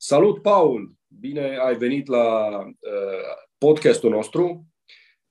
[0.00, 0.92] Salut, Paul!
[1.20, 4.66] Bine ai venit la uh, podcastul nostru.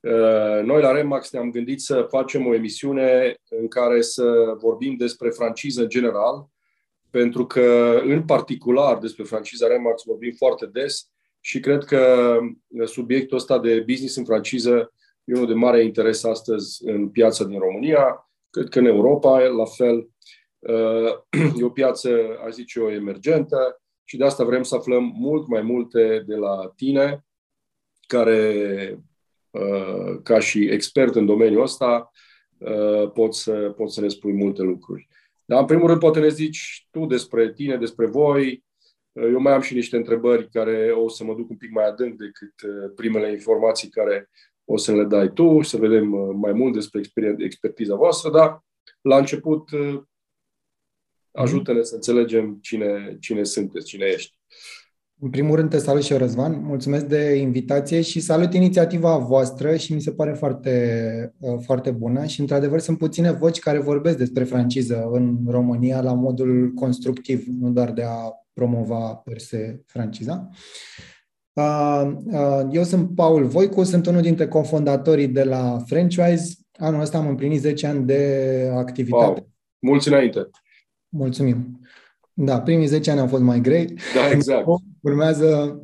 [0.00, 5.30] Uh, noi la Remax ne-am gândit să facem o emisiune în care să vorbim despre
[5.30, 6.46] franciză în general,
[7.10, 11.10] pentru că, în particular, despre franciza Remax vorbim foarte des
[11.40, 12.34] și cred că
[12.84, 14.92] subiectul ăsta de business în franciză
[15.24, 19.64] e unul de mare interes astăzi în piața din România, cred că în Europa, la
[19.64, 20.08] fel.
[20.58, 21.12] Uh,
[21.60, 22.10] e o piață,
[22.46, 26.72] aș zice eu, emergentă și de asta vrem să aflăm mult mai multe de la
[26.76, 27.24] tine,
[28.06, 29.00] care,
[29.50, 32.10] uh, ca și expert în domeniul ăsta,
[32.58, 35.08] uh, poți să, poți să ne spui multe lucruri.
[35.44, 38.64] Dar, în primul rând, poate ne zici tu despre tine, despre voi.
[39.12, 42.16] Eu mai am și niște întrebări care o să mă duc un pic mai adânc
[42.16, 42.54] decât
[42.94, 44.30] primele informații care
[44.64, 47.02] o să le dai tu și să vedem mai mult despre
[47.38, 48.64] expertiza voastră, dar
[49.00, 49.68] la început
[51.42, 54.38] ajută-ne să înțelegem cine, cine sunteți, cine ești.
[55.20, 56.64] În primul rând te salut și eu, Răzvan.
[56.64, 62.24] Mulțumesc de invitație și salut inițiativa voastră și mi se pare foarte, uh, foarte bună
[62.24, 67.70] și într-adevăr sunt puține voci care vorbesc despre franciză în România la modul constructiv, nu
[67.70, 70.48] doar de a promova per se franciza.
[71.52, 76.54] Uh, uh, eu sunt Paul Voicu, sunt unul dintre cofondatorii de la Franchise.
[76.72, 79.40] Anul ăsta am împlinit 10 ani de activitate.
[79.40, 79.48] Wow.
[79.78, 80.48] Mulți înainte!
[81.08, 81.80] Mulțumim.
[82.32, 83.94] Da, primii 10 ani au fost mai grei.
[84.14, 84.66] Da, exact.
[85.00, 85.80] Urmează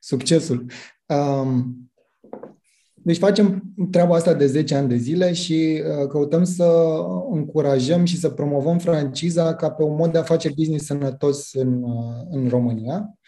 [0.00, 0.66] succesul.
[1.06, 1.76] Um,
[2.94, 6.96] deci facem treaba asta de 10 ani de zile și uh, căutăm să
[7.30, 11.82] încurajăm și să promovăm franciza ca pe un mod de a face business sănătos în,
[11.82, 13.18] uh, în România.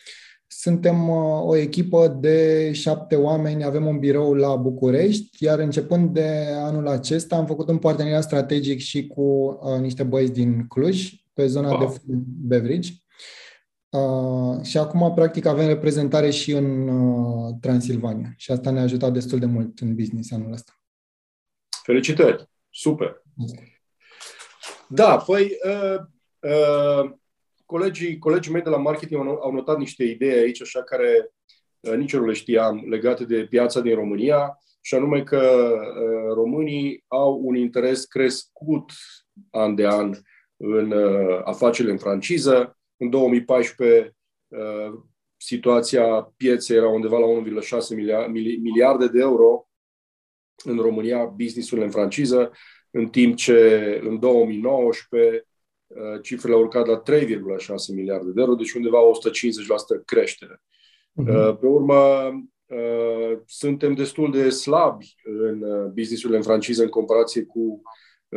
[0.47, 6.47] Suntem uh, o echipă de șapte oameni, avem un birou la București, iar începând de
[6.57, 11.47] anul acesta am făcut un parteneriat strategic și cu uh, niște băieți din Cluj, pe
[11.47, 11.79] zona wow.
[11.79, 12.91] de food beverage.
[13.89, 18.35] Uh, și acum, practic, avem reprezentare și în uh, Transilvania.
[18.37, 20.73] Și asta ne-a ajutat destul de mult în business anul ăsta.
[21.83, 22.49] Felicitări!
[22.71, 23.23] Super!
[24.89, 26.01] Da, păi, uh,
[26.39, 27.11] uh,
[27.65, 31.33] colegii, colegii mei de la marketing au, au notat niște idei aici, așa care
[31.81, 36.35] uh, nici eu nu le știam, legate de piața din România, și anume că uh,
[36.35, 38.93] românii au un interes crescut
[39.51, 40.13] an de an
[40.65, 42.79] în uh, afacerile în franciză.
[42.97, 44.17] În 2014
[44.49, 44.93] uh,
[45.37, 47.97] situația pieței era undeva la 1,6
[48.61, 49.69] miliarde de euro
[50.65, 52.51] în România, businessurile în franciză,
[52.91, 55.47] în timp ce în 2019
[55.87, 57.27] uh, cifrele au urcat la 3,6
[57.95, 58.99] miliarde de euro, deci undeva
[60.01, 60.63] 150% creștere.
[61.23, 61.59] Uh-huh.
[61.61, 62.31] Pe urmă,
[62.67, 67.83] uh, suntem destul de slabi în businessurile în franciză în comparație cu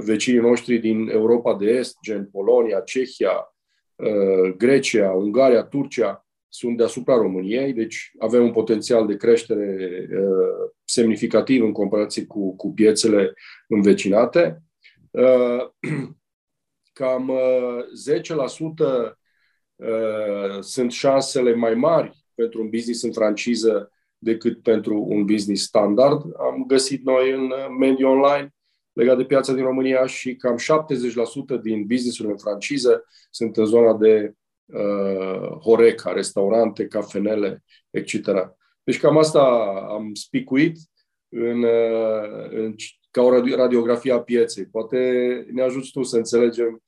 [0.06, 3.56] vecinii noștri din Europa de Est, gen Polonia, Cehia,
[3.96, 11.64] uh, Grecia, Ungaria, Turcia, sunt deasupra României, deci avem un potențial de creștere uh, semnificativ
[11.64, 13.34] în comparație cu, cu piețele
[13.68, 14.62] învecinate.
[15.12, 15.68] Uh,
[16.94, 17.32] cam
[19.10, 19.16] 10%
[20.60, 26.22] sunt șansele mai mari pentru un business în franciză decât pentru un business standard.
[26.38, 28.57] Am găsit noi în mediul online
[28.98, 30.58] legat de piața din România și cam
[31.58, 34.34] 70% din businessurile în franciză sunt în zona de
[34.66, 38.14] uh, Horeca, restaurante, cafenele, etc.
[38.84, 39.42] Deci cam asta
[39.90, 40.78] am spicuit
[41.30, 42.76] în, uh, în,
[43.12, 44.66] ca o radiografie a pieței.
[44.66, 44.98] Poate
[45.52, 46.84] ne ajuți tu să înțelegem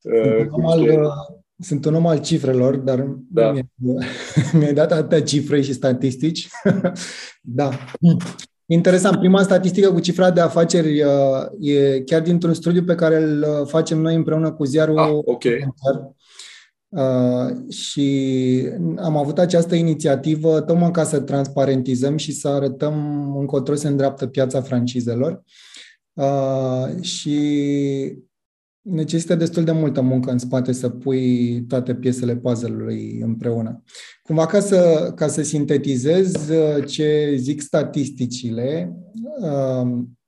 [0.00, 1.12] uh, sunt, al, uh,
[1.58, 3.52] sunt un om al cifrelor, dar da.
[3.52, 3.70] mi-ai,
[4.52, 6.48] mi dat atâtea cifre și statistici.
[7.40, 7.70] da.
[8.72, 9.18] Interesant.
[9.18, 11.10] Prima statistică cu cifra de afaceri uh,
[11.60, 14.98] e chiar dintr-un studiu pe care îl uh, facem noi împreună cu ziarul.
[14.98, 15.44] Ah, ok.
[16.88, 22.94] Uh, și am avut această inițiativă tocmai ca să transparentizăm și să arătăm
[23.36, 25.42] încotro se îndreaptă piața francizelor.
[26.12, 27.38] Uh, și
[28.82, 33.82] necesită destul de multă muncă în spate să pui toate piesele puzzle-ului împreună.
[34.22, 38.96] Cumva ca să, ca să sintetizez uh, ce zic statisticile,
[39.40, 40.18] um,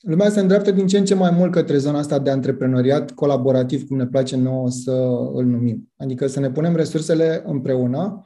[0.00, 3.86] lumea se îndreaptă din ce în ce mai mult către zona asta de antreprenoriat colaborativ,
[3.86, 5.92] cum ne place nouă să îl numim.
[5.96, 8.22] Adică să ne punem resursele împreună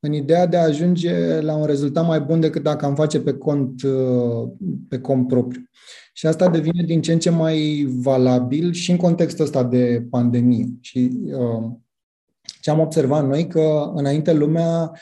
[0.00, 3.32] în ideea de a ajunge la un rezultat mai bun decât dacă am face pe
[3.32, 4.48] cont, uh,
[4.88, 5.62] pe cont propriu.
[6.16, 10.66] Și asta devine din ce în ce mai valabil și în contextul ăsta de pandemie.
[10.80, 11.70] Și uh,
[12.60, 14.92] ce am observat noi, că înainte lumea,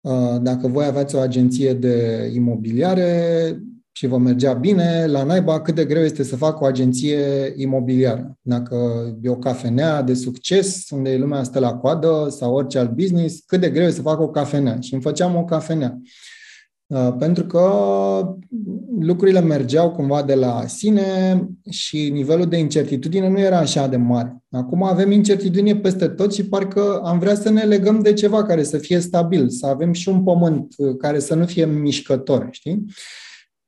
[0.00, 3.62] uh, dacă voi aveați o agenție de imobiliare,
[3.98, 8.38] și vă mergea bine, la naiba cât de greu este să fac o agenție imobiliară.
[8.40, 8.76] Dacă
[9.22, 13.60] e o cafenea de succes, unde lumea stă la coadă sau orice alt business, cât
[13.60, 14.80] de greu este să fac o cafenea.
[14.80, 16.00] Și îmi făceam o cafenea.
[16.88, 17.60] Uh, pentru că
[19.00, 24.42] lucrurile mergeau cumva de la sine și nivelul de incertitudine nu era așa de mare.
[24.50, 28.62] Acum avem incertitudine peste tot și parcă am vrea să ne legăm de ceva care
[28.62, 32.84] să fie stabil, să avem și un pământ uh, care să nu fie mișcător, știi?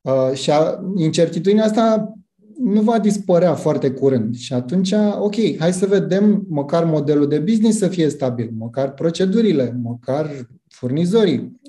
[0.01, 0.51] Uh, și
[0.95, 2.13] incertitudinea asta
[2.57, 4.35] nu va dispărea foarte curând.
[4.35, 9.79] Și atunci, ok, hai să vedem măcar modelul de business să fie stabil, măcar procedurile,
[9.83, 11.60] măcar furnizorii, uh,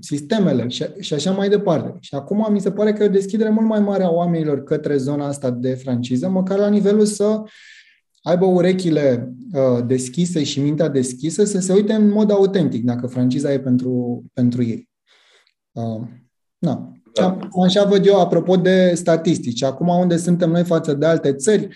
[0.00, 1.96] sistemele și, și așa mai departe.
[2.00, 4.96] Și acum mi se pare că e o deschidere mult mai mare a oamenilor către
[4.96, 7.42] zona asta de franciză, măcar la nivelul să
[8.22, 13.52] aibă urechile uh, deschise și mintea deschisă să se uite în mod autentic dacă franciza
[13.52, 14.88] e pentru, pentru ei.
[15.72, 16.02] Uh,
[16.58, 16.92] na.
[17.14, 17.38] Da.
[17.64, 19.62] Așa văd eu, apropo de statistici.
[19.62, 21.68] Acum, unde suntem noi față de alte țări,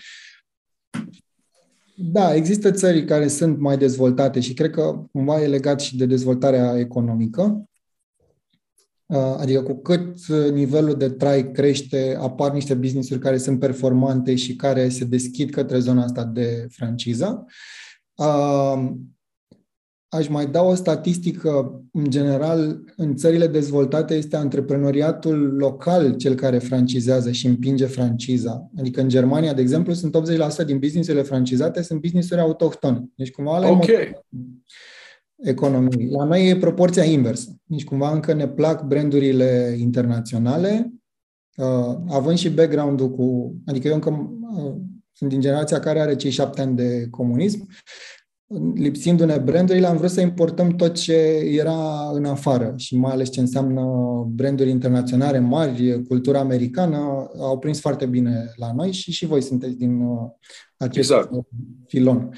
[1.95, 6.05] da, există țări care sunt mai dezvoltate și cred că cumva e legat și de
[6.05, 7.63] dezvoltarea economică.
[9.05, 14.55] Uh, adică cu cât nivelul de trai crește, apar niște business-uri care sunt performante și
[14.55, 17.45] care se deschid către zona asta de franciză.
[20.13, 21.81] Uh, aș mai da o statistică.
[21.91, 28.69] În general, în țările dezvoltate este antreprenoriatul local cel care francizează și împinge franciza.
[28.77, 30.17] Adică în Germania, de exemplu, sunt
[30.63, 33.03] 80% din businessurile francizate sunt businessuri autohtone.
[33.15, 34.25] Deci cumva la okay.
[35.35, 36.09] economii.
[36.09, 37.55] La noi e proporția inversă.
[37.63, 40.93] Deci cumva încă ne plac brandurile internaționale,
[41.55, 43.55] uh, având și background-ul cu...
[43.65, 44.75] Adică eu încă uh,
[45.11, 47.67] sunt din generația care are cei șapte ani de comunism
[48.75, 51.13] lipsindu-ne brandurile, am vrut să importăm tot ce
[51.51, 53.83] era în afară și mai ales ce înseamnă
[54.27, 59.77] branduri internaționale mari, cultura americană, au prins foarte bine la noi și și voi sunteți
[59.77, 60.29] din uh,
[60.77, 61.31] acest exact.
[61.87, 62.33] filon.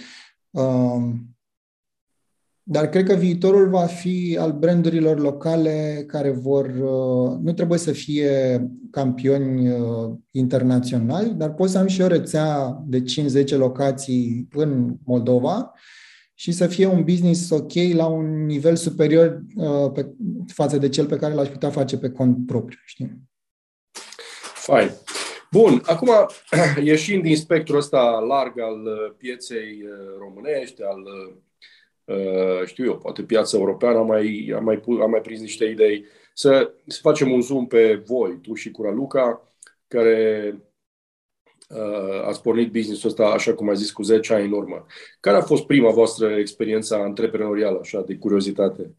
[2.66, 7.80] Um, dar cred că viitorul va fi al brandurilor locale care vor, uh, nu trebuie
[7.80, 13.04] să fie campioni uh, internaționali, dar pot să am și o rețea de
[13.44, 15.74] 5-10 locații în Moldova
[16.34, 20.14] și să fie un business ok la un nivel superior uh, pe,
[20.54, 22.80] față de cel pe care l-aș putea face pe cont propriu.
[22.86, 23.22] Știi?
[24.54, 24.90] Fain.
[25.52, 26.10] Bun, acum
[26.84, 31.36] ieșind din spectrul ăsta larg al uh, pieței uh, românești, al, uh,
[32.66, 36.74] știu eu, poate piața europeană, am mai, am mai, am mai prins niște idei, să,
[36.88, 39.54] să facem un zoom pe voi, tu și Curaluca,
[39.88, 40.50] care
[41.70, 44.86] uh, ați pornit business-ul ăsta, așa cum ai zis, cu 10 ani în urmă.
[45.20, 48.96] Care a fost prima voastră experiență antreprenorială, așa, de curiozitate?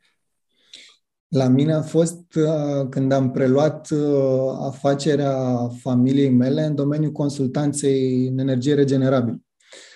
[1.29, 8.27] La mine a fost uh, când am preluat uh, afacerea familiei mele în domeniul consultanței
[8.27, 9.41] în energie regenerabilă.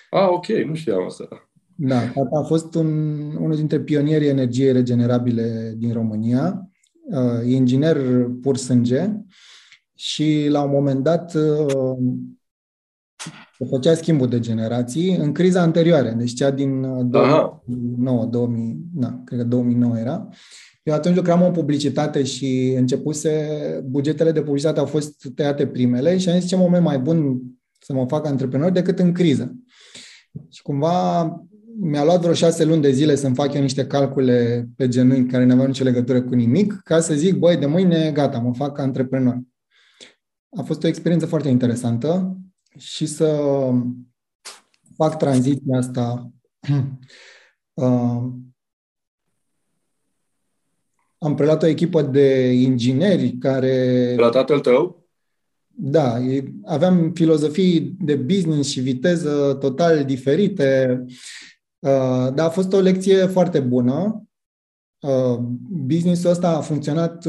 [0.09, 1.50] Ah, ok, nu știam asta.
[1.83, 2.87] Da, tata a fost un,
[3.35, 6.69] unul dintre pionierii energiei regenerabile din România,
[7.03, 7.97] uh, inginer
[8.41, 9.09] pur sânge
[9.95, 11.97] și la un moment dat uh,
[13.57, 19.21] se făcea schimbul de generații în criza anterioară, deci cea din 2009, uh, 2000, na,
[19.25, 20.27] cred că 2009 era.
[20.83, 23.49] Eu atunci lucram în publicitate și începuse,
[23.89, 27.41] bugetele de publicitate au fost tăiate primele și am zis ce moment mai bun
[27.79, 29.55] să mă fac antreprenor decât în criză.
[30.49, 31.21] Și cumva
[31.83, 35.43] mi-a luat vreo șase luni de zile să-mi fac eu niște calcule pe genunchi care
[35.43, 38.79] nu aveau nicio legătură cu nimic, ca să zic, băi, de mâine, gata, mă fac
[38.79, 39.39] antreprenor.
[40.57, 42.37] A fost o experiență foarte interesantă
[42.77, 43.41] și să
[44.95, 46.31] fac tranziția asta.
[47.73, 48.23] Uh,
[51.17, 54.15] am preluat o echipă de ingineri care...
[54.17, 55.07] La tatăl tău?
[55.67, 56.17] Da,
[56.65, 61.05] aveam filozofii de business și viteză total diferite,
[61.81, 64.25] uh, dar a fost o lecție foarte bună.
[64.99, 65.37] Uh,
[65.69, 67.25] businessul ăsta a funcționat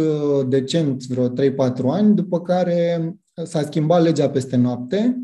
[0.49, 1.32] decent vreo 3-4
[1.87, 5.21] ani, după care s-a schimbat legea peste noapte,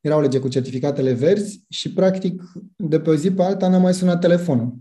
[0.00, 2.42] era o lege cu certificatele verzi și, practic,
[2.76, 4.74] de pe o zi pe alta n-a mai sunat telefonul.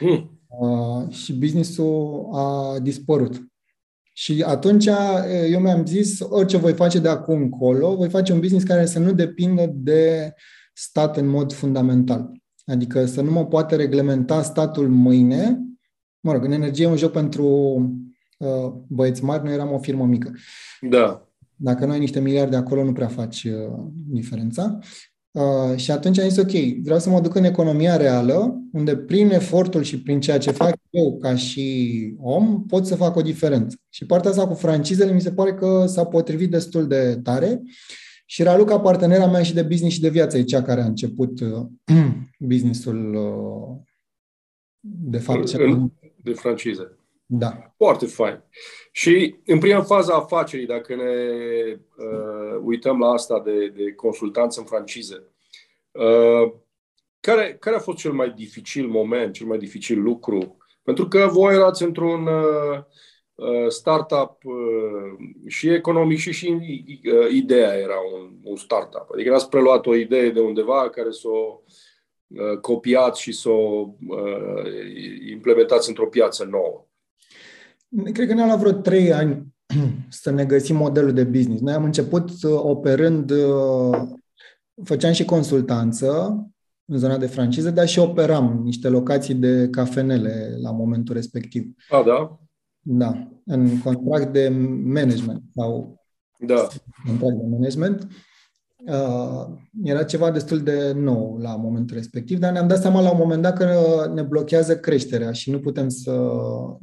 [0.00, 0.40] Mm.
[0.60, 3.42] Uh, și businessul a dispărut.
[4.16, 4.86] Și atunci
[5.50, 8.98] eu mi-am zis, orice voi face de acum încolo, voi face un business care să
[8.98, 10.34] nu depindă de
[10.72, 12.30] stat în mod fundamental.
[12.66, 15.58] Adică să nu mă poate reglementa statul mâine.
[16.20, 17.46] Mă rog, în energie e un joc pentru
[18.38, 20.32] uh, băieți mari, noi eram o firmă mică.
[20.80, 21.28] Da.
[21.56, 24.78] Dacă nu ai niște miliarde acolo, nu prea faci uh, diferența.
[25.30, 29.30] Uh, și atunci am zis, ok, vreau să mă duc în economia reală, unde prin
[29.30, 33.76] efortul și prin ceea ce fac eu ca și om, pot să fac o diferență.
[33.88, 37.62] Și partea asta cu francizele mi se pare că s-a potrivit destul de tare.
[38.34, 41.40] Și Raluca, partenera mea și de business și de viață, e cea care a început
[41.40, 41.66] uh,
[42.38, 43.76] businessul uh,
[44.80, 45.48] de fapt.
[45.48, 46.98] În, de francize.
[47.26, 47.74] Da.
[47.76, 48.42] Foarte fain.
[48.92, 51.02] Și în prima fază a afacerii, dacă ne
[51.96, 55.32] uh, uităm la asta de, de consultanță în francize,
[55.90, 56.52] uh,
[57.20, 60.56] care, care a fost cel mai dificil moment, cel mai dificil lucru?
[60.82, 62.84] Pentru că voi erați într-un uh, uh
[63.68, 69.06] startup uh, și economic și, și uh, ideea era un, un startup.
[69.12, 71.60] Adică ați preluat o idee de undeva care să o
[72.26, 76.86] uh, copiați și să o uh, implementați într-o piață nouă.
[78.12, 79.46] Cred că ne-a luat vreo trei ani
[80.22, 81.60] să ne găsim modelul de business.
[81.60, 84.02] Noi am început uh, operând, uh,
[84.84, 86.38] făceam și consultanță
[86.84, 91.74] în zona de franciză, dar și operam niște locații de cafenele la momentul respectiv.
[91.88, 92.38] A, da?
[92.86, 94.48] Da, în contract de
[94.84, 96.00] management sau
[96.38, 96.68] da.
[97.06, 98.08] contract de management.
[98.86, 99.46] Uh,
[99.82, 103.42] era ceva destul de nou la momentul respectiv, dar ne-am dat seama la un moment
[103.42, 106.30] dat că ne blochează creșterea și nu putem să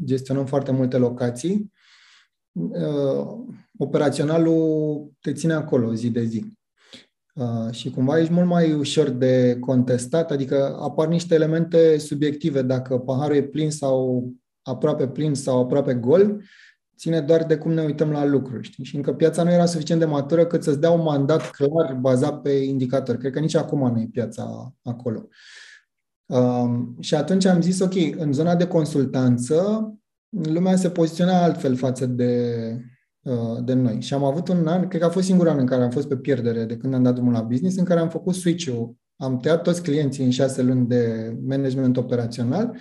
[0.05, 1.71] gestionăm foarte multe locații.
[2.51, 3.27] Uh,
[3.77, 6.57] operaționalul te ține acolo zi de zi.
[7.33, 12.97] Uh, și cumva ești mult mai ușor de contestat, adică apar niște elemente subiective, dacă
[12.97, 14.29] paharul e plin sau
[14.61, 16.43] aproape plin sau aproape gol,
[16.97, 18.67] ține doar de cum ne uităm la lucruri.
[18.67, 18.83] Știi?
[18.83, 22.41] Și încă piața nu era suficient de matură cât să-ți dea un mandat clar bazat
[22.41, 23.17] pe indicatori.
[23.17, 25.27] Cred că nici acum nu e piața acolo.
[26.25, 29.89] Um, și atunci am zis, ok, în zona de consultanță,
[30.29, 32.55] lumea se poziționa altfel față de,
[33.21, 34.01] uh, de noi.
[34.01, 36.07] Și am avut un an, cred că a fost singurul an în care am fost
[36.07, 38.95] pe pierdere de când am dat drumul la business, în care am făcut switch-ul.
[39.15, 42.77] Am tăiat toți clienții în șase luni de management operațional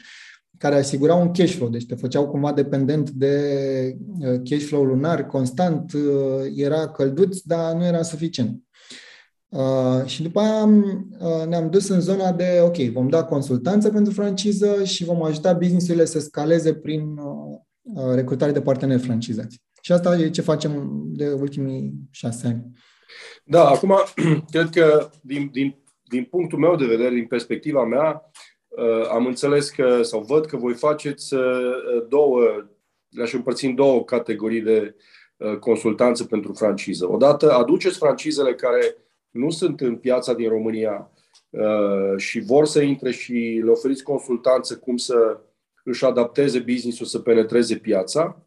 [0.59, 5.27] care asigurau un cash flow, deci te făceau cumva dependent de uh, cash flow lunar
[5.27, 8.63] constant, uh, era călduț, dar nu era suficient.
[9.49, 14.13] Uh, și după aia uh, ne-am dus în zona de, ok, vom da consultanță pentru
[14.13, 19.61] franciză și vom ajuta businessurile să scaleze prin uh, uh, recrutare de parteneri francizați.
[19.81, 22.67] Și asta e ce facem de ultimii șase ani.
[23.45, 23.95] Da, acum,
[24.53, 28.30] cred că din, din, din punctul meu de vedere, din perspectiva mea, Uh,
[29.11, 32.41] am înțeles că, sau văd că voi faceți uh, două,
[33.09, 34.95] le-aș împărți în două categorii de
[35.37, 37.13] uh, consultanță pentru franciză.
[37.13, 38.97] Odată, aduceți francizele care
[39.31, 41.11] nu sunt în piața din România
[42.17, 45.41] și vor să intre și le oferiți consultanță cum să
[45.85, 48.47] își adapteze business-ul să penetreze piața.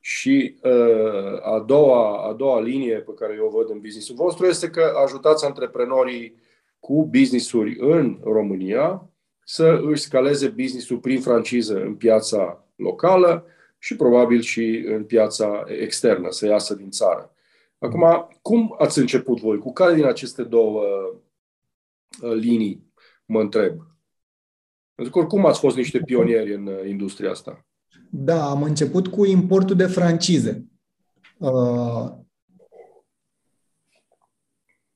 [0.00, 0.56] Și
[1.42, 4.92] a doua, a doua linie pe care eu o văd în business-ul vostru este că
[5.04, 6.34] ajutați antreprenorii
[6.78, 9.09] cu business-uri în România
[9.52, 13.44] să își scaleze business-ul prin franciză în piața locală
[13.78, 17.34] și probabil și în piața externă, să iasă din țară.
[17.78, 19.58] Acum, cum ați început voi?
[19.58, 20.82] Cu care din aceste două
[22.22, 22.92] uh, linii
[23.24, 23.74] mă întreb?
[24.94, 27.66] Pentru că oricum ați fost niște pionieri în uh, industria asta.
[28.10, 30.66] Da, am început cu importul de francize.
[31.38, 32.10] Uh,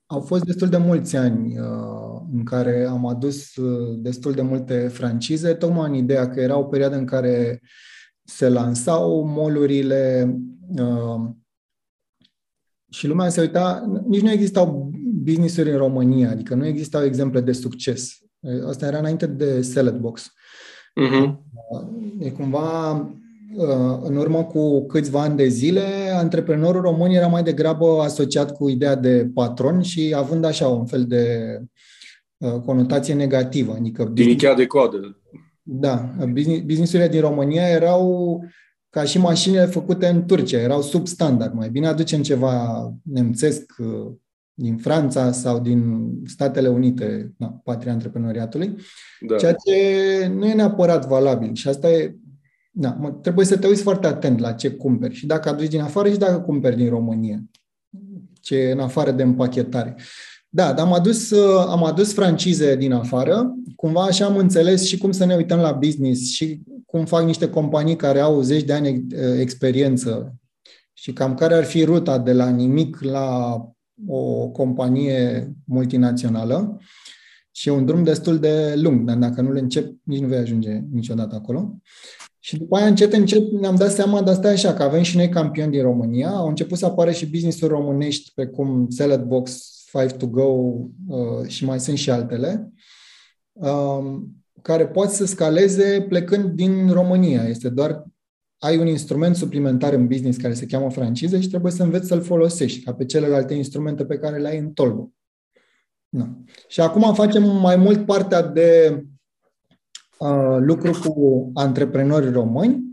[0.05, 4.87] au fost destul de mulți ani uh, în care am adus uh, destul de multe
[4.87, 7.61] francize, tocmai în ideea că era o perioadă în care
[8.23, 10.33] se lansau molurile
[10.77, 11.29] uh,
[12.89, 14.91] și lumea se uita, nici nu existau
[15.23, 18.17] business-uri în România, adică nu existau exemple de succes.
[18.67, 20.31] Asta era înainte de Selletbox.
[21.01, 21.35] Uh-huh.
[22.19, 22.91] E cumva
[23.57, 28.69] Uh, în urmă cu câțiva ani de zile, antreprenorul român era mai degrabă asociat cu
[28.69, 31.67] ideea de patron și având așa un fel de uh,
[32.65, 33.73] conotație negativă.
[33.73, 35.19] Adică din de codă.
[35.61, 36.15] Da,
[36.65, 38.43] businessurile din România erau
[38.89, 41.53] ca și mașinile făcute în Turcia, erau substandard.
[41.53, 44.11] Mai bine aducem ceva nemțesc uh,
[44.53, 48.75] din Franța sau din Statele Unite, na, patria antreprenoriatului,
[49.19, 49.35] da.
[49.35, 51.53] ceea ce nu e neapărat valabil.
[51.53, 52.15] Și asta e
[52.77, 55.81] da, mă, trebuie să te uiți foarte atent la ce cumperi și dacă aduci din
[55.81, 57.43] afară și dacă cumperi din România.
[58.41, 59.95] Ce e în afară de împachetare.
[60.55, 64.97] Da, dar am adus, uh, am adus francize din afară, cumva așa am înțeles și
[64.97, 68.73] cum să ne uităm la business și cum fac niște companii care au zeci de
[68.73, 70.35] ani uh, experiență
[70.93, 73.59] și cam care ar fi ruta de la nimic la
[74.07, 76.77] o companie multinațională
[77.51, 80.37] și e un drum destul de lung, dar dacă nu le încep, nici nu vei
[80.37, 81.77] ajunge niciodată acolo.
[82.39, 85.29] Și după aia, încet, încet, ne-am dat seama de asta așa, că avem și noi
[85.29, 86.29] campioni din România.
[86.29, 90.43] Au început să apară și business-uri românești, precum Salad Box, Five to Go
[91.07, 92.73] uh, și mai sunt și altele,
[93.51, 97.43] um, care pot să scaleze plecând din România.
[97.43, 98.03] Este doar
[98.59, 102.21] ai un instrument suplimentar în business care se cheamă franciză și trebuie să înveți să-l
[102.21, 105.11] folosești, ca pe celelalte instrumente pe care le ai în tolbă.
[106.09, 106.29] Da.
[106.67, 109.01] Și acum facem mai mult partea de
[110.19, 112.83] uh, lucru cu antreprenori români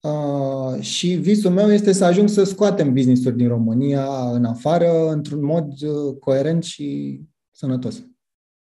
[0.00, 5.44] uh, și visul meu este să ajung să scoatem business-uri din România în afară într-un
[5.44, 8.02] mod uh, coerent și sănătos.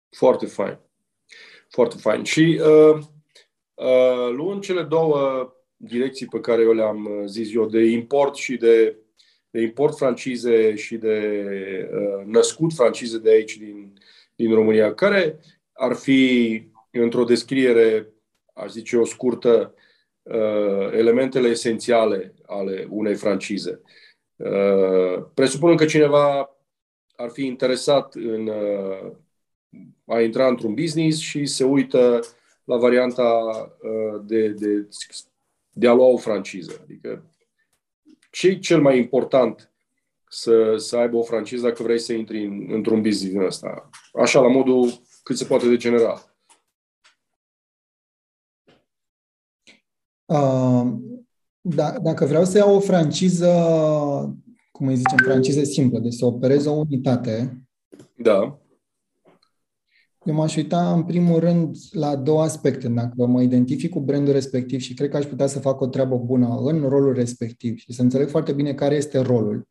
[0.09, 0.79] Foarte fain.
[1.69, 2.23] Foarte fain.
[2.23, 2.99] Și uh,
[3.73, 8.57] uh, luând cele două direcții pe care eu le-am uh, zis eu, de import și
[8.57, 8.97] de,
[9.49, 11.39] de import francize și de
[11.93, 13.93] uh, născut francize de aici din,
[14.35, 15.39] din România, care
[15.73, 18.13] ar fi, într-o descriere,
[18.53, 19.73] aș zice o scurtă,
[20.27, 23.81] uh, elementele esențiale ale unei francize.
[24.35, 26.55] Uh, presupun că cineva
[27.15, 29.11] ar fi interesat în uh,
[30.05, 32.19] a intra într-un business și se uită
[32.63, 33.23] la varianta
[33.81, 34.87] uh, de, de
[35.77, 36.79] de a lua o franciză.
[36.83, 37.23] Adică
[38.31, 39.71] ce e cel mai important
[40.29, 43.89] să, să aibă o franciză dacă vrei să intri în, într-un business din ăsta?
[44.13, 46.26] Așa, la modul cât se poate de general.
[51.61, 53.51] Da, dacă vreau să iau o franciză,
[54.71, 57.61] cum îi zicem, franciză simplă, deci să operez o unitate,
[58.17, 58.59] da.
[60.23, 62.87] Eu m-aș uita în primul rând la două aspecte.
[62.87, 66.17] Dacă mă identific cu brandul respectiv și cred că aș putea să fac o treabă
[66.17, 69.67] bună în rolul respectiv și să înțeleg foarte bine care este rolul.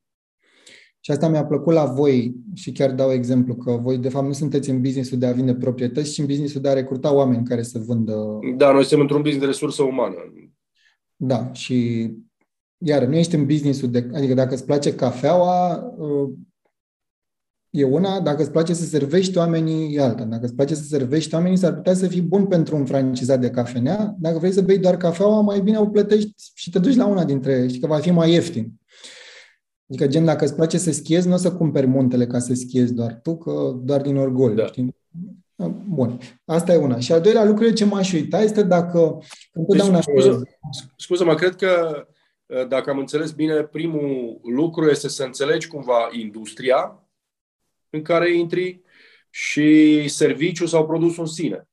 [1.07, 4.33] Și asta mi-a plăcut la voi și chiar dau exemplu că voi de fapt nu
[4.33, 7.63] sunteți în businessul de a vinde proprietăți, ci în businessul de a recruta oameni care
[7.63, 8.39] să vândă...
[8.57, 10.17] Da, noi suntem într-un business de resursă umană.
[11.17, 12.11] Da, și
[12.79, 14.11] iar nu ești în businessul de...
[14.15, 15.85] Adică dacă îți place cafeaua,
[17.71, 20.25] e una, dacă îți place să servești oamenii, e alta.
[20.25, 23.51] Dacă îți place să servești oamenii, s-ar putea să fii bun pentru un francizat de
[23.51, 24.15] cafenea.
[24.19, 27.25] Dacă vrei să bei doar cafeaua, mai bine o plătești și te duci la una
[27.25, 28.73] dintre, știi că va fi mai ieftin.
[29.89, 32.95] Adică, gen, dacă îți place să schiezi, nu o să cumperi muntele ca să schiezi
[32.95, 34.55] doar tu, că doar din orgol.
[34.55, 34.67] Da.
[34.67, 34.97] Știi?
[35.89, 36.99] Bun, asta e una.
[36.99, 39.19] Și al doilea lucru ce m-aș uita este dacă...
[39.53, 40.43] Deci, scuză,
[40.97, 42.07] scuză-mă, cred că
[42.69, 47.09] dacă am înțeles bine, primul lucru este să înțelegi cumva industria,
[47.91, 48.81] în care intri
[49.31, 51.69] și serviciul sau produsul în sine.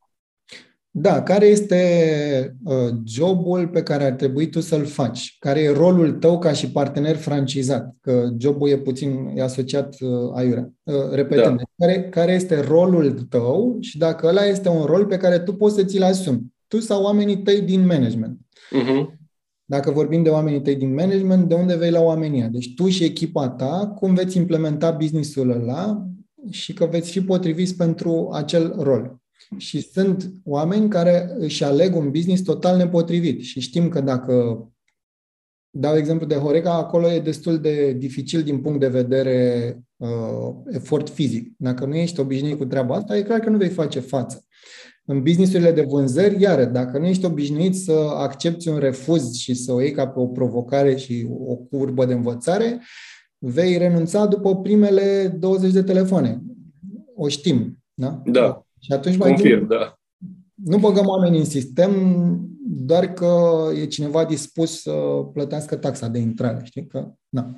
[0.96, 5.36] Da, care este uh, jobul pe care ar trebui tu să-l faci?
[5.40, 7.96] Care e rolul tău ca și partener francizat?
[8.02, 10.72] Că jobul e puțin e asociat uh, aiurea.
[10.84, 11.64] Uh, repetând, da.
[11.78, 15.76] care, care este rolul tău și dacă ăla este un rol pe care tu poți
[15.76, 18.40] să ți-l asumi, tu sau oamenii tăi din management.
[18.40, 19.20] Uh-huh.
[19.66, 22.48] Dacă vorbim de oamenii tăi din management, de unde vei la oamenia?
[22.48, 26.08] Deci tu și echipa ta, cum veți implementa businessul ăla
[26.50, 29.22] și că veți fi potriviți pentru acel rol.
[29.58, 34.68] Și sunt oameni care își aleg un business total nepotrivit și știm că dacă
[35.70, 40.10] dau exemplu de Horeca, acolo e destul de dificil din punct de vedere uh,
[40.70, 41.54] efort fizic.
[41.58, 44.46] Dacă nu ești obișnuit cu treaba asta, e clar că nu vei face față.
[45.06, 49.74] În businessurile de vânzări, iară, dacă nu ești obișnuit să accepti un refuz și să
[49.74, 52.82] o iei ca pe o provocare și o curbă de învățare,
[53.38, 56.42] vei renunța după primele 20 de telefoane.
[57.16, 58.22] O știm, da?
[58.26, 58.63] Da.
[58.84, 60.00] Și atunci mai Confirm, da.
[60.54, 61.92] Nu băgăm oameni în sistem
[62.66, 64.92] doar că e cineva dispus să
[65.34, 66.88] plătească taxa de intrare, știi?
[66.88, 67.50] Că, da.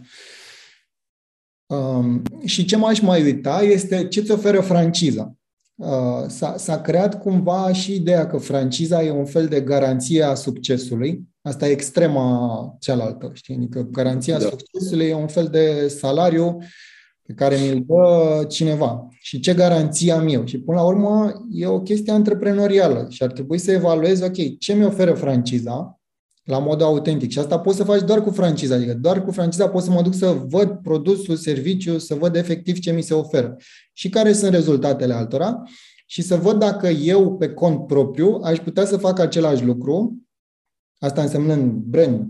[1.66, 5.36] Um, și ce m-aș mai uita este ce ți oferă franciza.
[5.76, 10.34] Uh, s-a, s-a creat cumva și ideea că franciza e un fel de garanție a
[10.34, 11.24] succesului.
[11.42, 13.56] Asta e extrema cealaltă, știi?
[13.56, 14.46] Adică garanția da.
[14.50, 16.58] succesului e un fel de salariu
[17.26, 19.08] pe care mi-l dă cineva.
[19.20, 20.46] Și ce garanție am eu?
[20.46, 24.74] Și până la urmă e o chestie antreprenorială și ar trebui să evaluezi, ok, ce
[24.74, 26.00] mi oferă franciza
[26.44, 27.32] la mod autentic.
[27.32, 30.02] Și asta poți să faci doar cu franciza, adică doar cu franciza pot să mă
[30.02, 33.56] duc să văd produsul, serviciu, să văd efectiv ce mi se oferă
[33.94, 35.62] și care sunt rezultatele altora
[36.06, 40.22] și să văd dacă eu pe cont propriu aș putea să fac același lucru,
[41.00, 42.28] asta însemnând brand,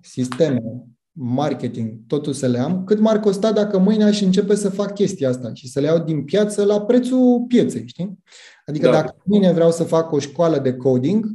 [0.00, 0.62] sisteme,
[1.20, 5.28] marketing, totul să le am, cât m-ar costa dacă mâine aș începe să fac chestia
[5.28, 8.18] asta și să le iau din piață la prețul pieței, știi?
[8.66, 8.92] Adică da.
[8.92, 11.26] dacă mâine vreau să fac o școală de coding,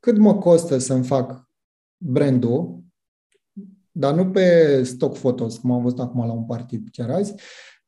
[0.00, 1.50] cât mă costă să-mi fac
[1.96, 2.84] brandul,
[3.92, 7.34] dar nu pe stock photos, cum am văzut acum la un partid chiar azi,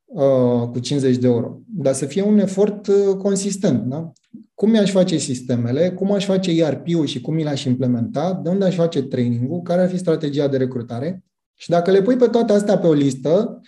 [0.04, 3.84] uh, cu 50 de euro, dar să fie un efort uh, consistent.
[3.84, 4.12] Da?
[4.54, 8.64] Cum mi-aș face sistemele, cum aș face ERP-ul și cum mi l-aș implementa, de unde
[8.64, 11.22] aș face training-ul, care ar fi strategia de recrutare
[11.60, 13.60] și dacă le pui pe toate astea pe o listă,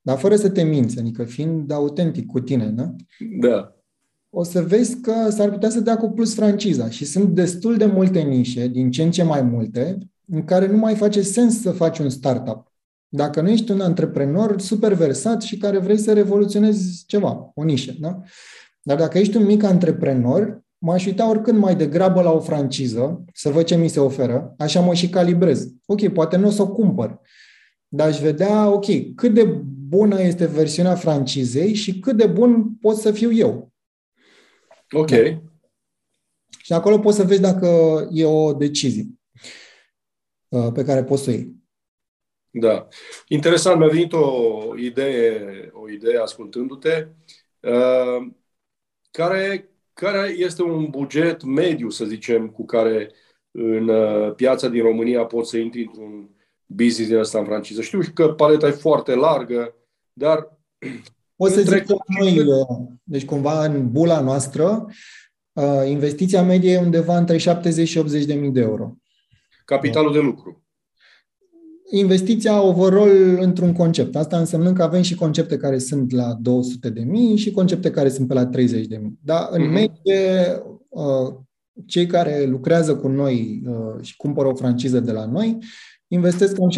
[0.00, 2.94] dar fără să te minți, adică fiind autentic cu tine, da?
[3.40, 3.76] Da.
[4.30, 7.86] O să vezi că s-ar putea să dea cu plus franciza și sunt destul de
[7.86, 11.70] multe nișe, din ce în ce mai multe, în care nu mai face sens să
[11.70, 12.72] faci un startup.
[13.08, 17.94] Dacă nu ești un antreprenor super versat și care vrei să revoluționezi ceva, o nișă,
[18.00, 18.20] da?
[18.82, 23.50] Dar dacă ești un mic antreprenor, m-aș uita oricând mai degrabă la o franciză, să
[23.50, 25.72] văd ce mi se oferă, așa mă și calibrez.
[25.86, 27.20] Ok, poate nu o să o cumpăr,
[27.88, 29.44] dar aș vedea, ok, cât de
[29.88, 33.72] bună este versiunea francizei și cât de bun pot să fiu eu.
[34.90, 35.10] Ok.
[35.10, 35.42] Da.
[36.58, 37.68] Și acolo poți să vezi dacă
[38.12, 39.06] e o decizie
[40.48, 41.52] uh, pe care poți să o iei.
[42.50, 42.88] Da.
[43.28, 47.08] Interesant, mi-a venit o idee, o idee ascultându-te.
[47.60, 48.32] Uh,
[49.10, 49.71] care,
[50.02, 53.10] care este un buget mediu, să zicem, cu care
[53.50, 56.30] în uh, piața din România poți să intri într-un
[56.66, 57.82] business din ăsta în franciză?
[57.82, 59.74] Știu că paleta e foarte largă,
[60.12, 60.38] dar...
[61.36, 64.86] O să zic că noi, uh, deci cumva în bula noastră,
[65.52, 68.96] uh, investiția medie e undeva între 70 și 80 de mii de euro.
[69.64, 70.61] Capitalul de lucru
[71.94, 74.16] investiția overall într-un concept.
[74.16, 78.08] Asta înseamnă că avem și concepte care sunt la 200 de mii și concepte care
[78.08, 79.18] sunt pe la 30 de mii.
[79.22, 79.72] Dar în uh-huh.
[79.72, 81.34] medie, uh,
[81.86, 85.58] cei care lucrează cu noi uh, și cumpără o franciză de la noi,
[86.06, 86.70] investesc în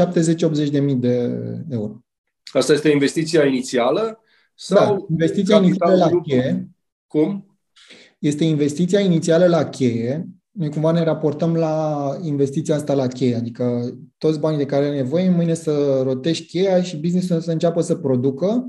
[0.67, 2.05] 70-80 de mii de euro.
[2.53, 4.19] Asta este investiția inițială?
[4.55, 6.69] Sau da, investiția inițială la cheie.
[7.07, 7.59] Cum?
[8.19, 13.97] Este investiția inițială la cheie noi cumva ne raportăm la investiția asta la cheie, adică
[14.19, 17.95] toți banii de care ai nevoie, mâine să rotești cheia și businessul să înceapă să
[17.95, 18.69] producă,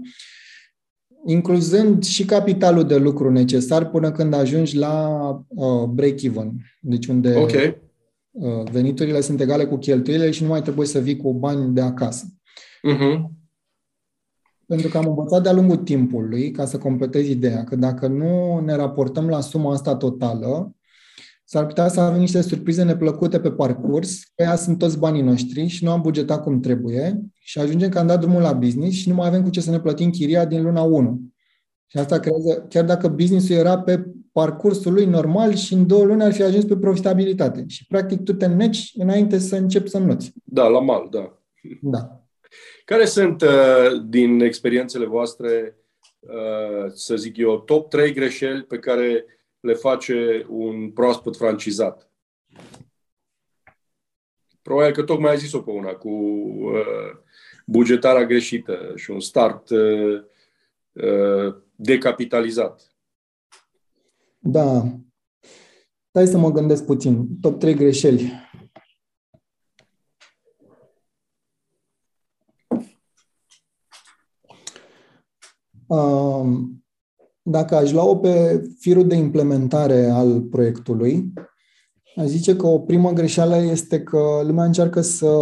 [1.25, 7.81] incluzând și capitalul de lucru necesar până când ajungi la uh, break-even, deci unde okay.
[8.31, 11.81] uh, veniturile sunt egale cu cheltuielile și nu mai trebuie să vii cu bani de
[11.81, 12.25] acasă.
[12.93, 13.23] Uh-huh.
[14.65, 18.75] Pentru că am învățat de-a lungul timpului, ca să completez ideea, că dacă nu ne
[18.75, 20.74] raportăm la suma asta totală,
[21.45, 25.67] s-ar putea să avem niște surprize neplăcute pe parcurs, că ea sunt toți banii noștri
[25.67, 29.09] și nu am bugetat cum trebuie și ajungem că am dat drumul la business și
[29.09, 31.21] nu mai avem cu ce să ne plătim chiria din luna 1.
[31.87, 36.23] Și asta creează, chiar dacă businessul era pe parcursul lui normal și în două luni
[36.23, 37.63] ar fi ajuns pe profitabilitate.
[37.67, 40.33] Și practic tu te neci înainte să începi să înnoți.
[40.43, 41.39] Da, la mal, da.
[41.81, 42.27] Da.
[42.85, 45.77] Care sunt, uh, din experiențele voastre,
[46.19, 49.25] uh, să zic eu, top 3 greșeli pe care
[49.65, 52.09] le face un proaspăt francizat.
[54.61, 57.11] Probabil că tocmai ai zis-o pe una, cu uh,
[57.65, 60.23] bugetarea greșită și un start uh,
[60.93, 62.95] uh, decapitalizat.
[64.39, 64.83] Da.
[66.11, 67.39] Hai să mă gândesc puțin.
[67.41, 68.31] Top 3 greșeli.
[75.87, 76.74] Um,
[77.47, 81.33] dacă aș lua-o pe firul de implementare al proiectului,
[82.15, 85.35] aș zice că o primă greșeală este că lumea încearcă să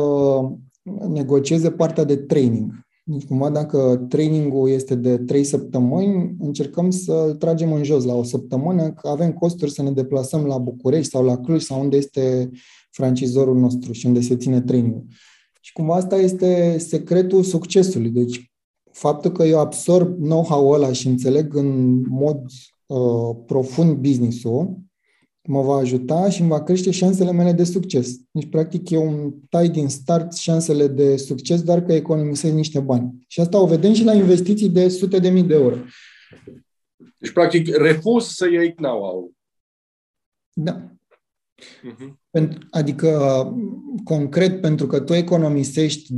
[1.09, 2.71] negocieze partea de training.
[3.05, 8.23] Deci, cumva, dacă trainingul este de trei săptămâni, încercăm să-l tragem în jos la o
[8.23, 12.49] săptămână, că avem costuri să ne deplasăm la București sau la Cluj sau unde este
[12.91, 15.05] francizorul nostru și unde se ține trainingul.
[15.61, 18.09] Și cumva asta este secretul succesului.
[18.09, 18.52] Deci
[18.93, 22.41] faptul că eu absorb know-how-ul ăla și înțeleg în mod
[22.85, 24.77] uh, profund business-ul,
[25.47, 28.15] mă va ajuta și îmi va crește șansele mele de succes.
[28.31, 33.25] Deci, practic, eu îmi tai din start șansele de succes doar că economisesc niște bani.
[33.27, 35.75] Și asta o vedem și la investiții de sute de mii de euro.
[37.17, 39.31] Deci, practic, refuz să iei know-how.
[40.53, 40.87] Da.
[41.61, 42.57] Uh-huh.
[42.69, 43.45] Adică,
[44.03, 46.13] concret, pentru că tu economisești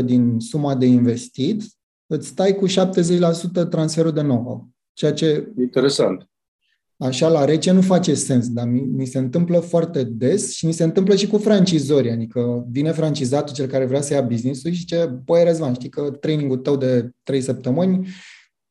[0.00, 1.62] 2% din suma de investit,
[2.06, 2.72] îți stai cu 70%
[3.70, 4.68] transferul de know-how.
[4.92, 5.52] Ceea ce...
[5.58, 6.28] Interesant.
[6.96, 10.72] Așa la rece nu face sens, dar mi, mi se întâmplă foarte des și mi
[10.72, 12.10] se întâmplă și cu francizorii.
[12.10, 16.10] Adică vine francizatul, cel care vrea să ia business-ul și zice, băi Răzvan, știi că
[16.20, 18.08] trainingul tău de 3 săptămâni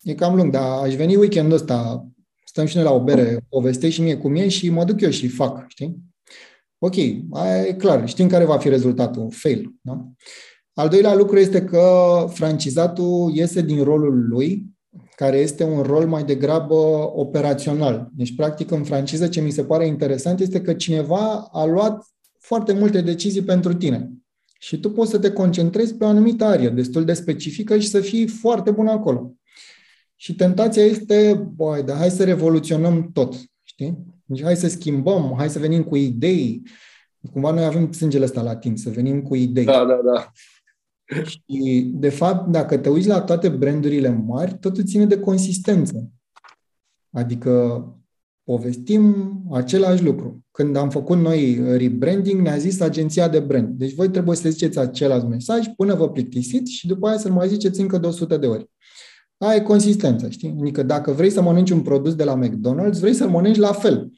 [0.01, 2.07] e cam lung, dar aș veni weekendul ăsta,
[2.45, 5.09] stăm și noi la o bere, povestești și mie cum e și mă duc eu
[5.09, 5.97] și fac, știi?
[6.77, 6.95] Ok,
[7.31, 10.11] aia e clar, știm care va fi rezultatul, fail, da?
[10.73, 11.87] Al doilea lucru este că
[12.29, 14.65] francizatul iese din rolul lui,
[15.15, 16.75] care este un rol mai degrabă
[17.15, 18.09] operațional.
[18.13, 22.05] Deci, practic, în franciză, ce mi se pare interesant este că cineva a luat
[22.39, 24.11] foarte multe decizii pentru tine.
[24.59, 27.99] Și tu poți să te concentrezi pe o anumită arie destul de specifică și să
[27.99, 29.33] fii foarte bun acolo.
[30.15, 33.97] Și tentația este, băi, dar hai să revoluționăm tot, știi?
[34.25, 36.61] Deci hai să schimbăm, hai să venim cu idei.
[37.31, 39.65] Cumva noi avem sângele ăsta latin, să venim cu idei.
[39.65, 40.31] Da, da, da.
[41.25, 46.09] Și, de fapt, dacă te uiți la toate brandurile mari, totul ține de consistență.
[47.11, 47.83] Adică
[48.43, 50.45] povestim același lucru.
[50.51, 53.77] Când am făcut noi rebranding, ne-a zis agenția de brand.
[53.77, 57.47] Deci voi trebuie să ziceți același mesaj până vă plictisiți și după aia să mai
[57.47, 58.69] ziceți încă de 100 de ori.
[59.37, 60.55] Aia e consistența, știi?
[60.59, 64.11] Adică dacă vrei să mănânci un produs de la McDonald's, vrei să-l mănânci la fel.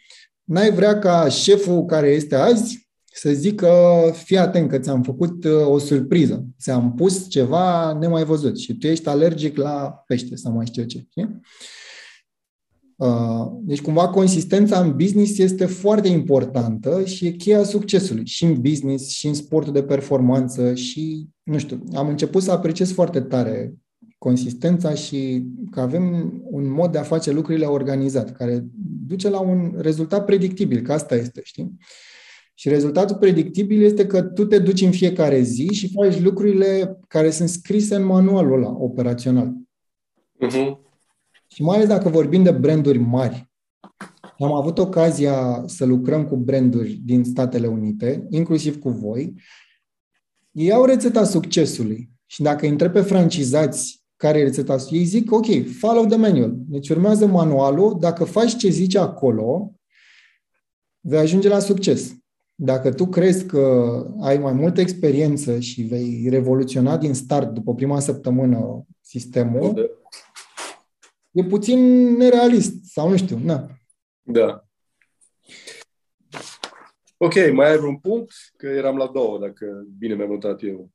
[0.44, 2.85] N-ai vrea ca șeful care este azi
[3.18, 3.72] să zică,
[4.14, 8.88] fii atent că ți-am făcut uh, o surpriză, ți-am pus ceva nemai văzut și tu
[8.88, 11.06] ești alergic la pește sau mai știu ce.
[11.10, 11.40] Știi?
[12.96, 18.26] Uh, deci, cumva, consistența în business este foarte importantă și e cheia succesului.
[18.26, 22.92] Și în business, și în sportul de performanță și, nu știu, am început să apreciez
[22.92, 23.76] foarte tare
[24.18, 28.66] consistența și că avem un mod de a face lucrurile organizat, care
[29.08, 31.78] duce la un rezultat predictibil, că asta este, știi?
[32.58, 37.30] Și rezultatul predictibil este că tu te duci în fiecare zi și faci lucrurile care
[37.30, 39.54] sunt scrise în manualul ăla operațional.
[40.46, 40.78] Uh-huh.
[41.48, 43.50] Și mai ales dacă vorbim de branduri mari.
[44.40, 49.34] Am avut ocazia să lucrăm cu branduri din Statele Unite, inclusiv cu voi.
[50.52, 52.10] Ei au rețeta succesului.
[52.26, 55.46] Și dacă intre pe francizați care e rețeta, ei zic, ok,
[55.80, 56.54] follow the manual.
[56.56, 59.74] Deci urmează manualul, dacă faci ce zice acolo,
[61.00, 62.16] vei ajunge la succes.
[62.56, 63.62] Dacă tu crezi că
[64.22, 70.00] ai mai multă experiență și vei revoluționa din start după prima săptămână sistemul,
[71.32, 71.80] e puțin
[72.18, 73.70] nerealist sau nu știu, na.
[74.22, 74.66] Da.
[77.18, 78.32] Ok, mai ai un punct?
[78.58, 79.66] Că eram la două, dacă
[79.98, 80.90] bine mi-am notat eu.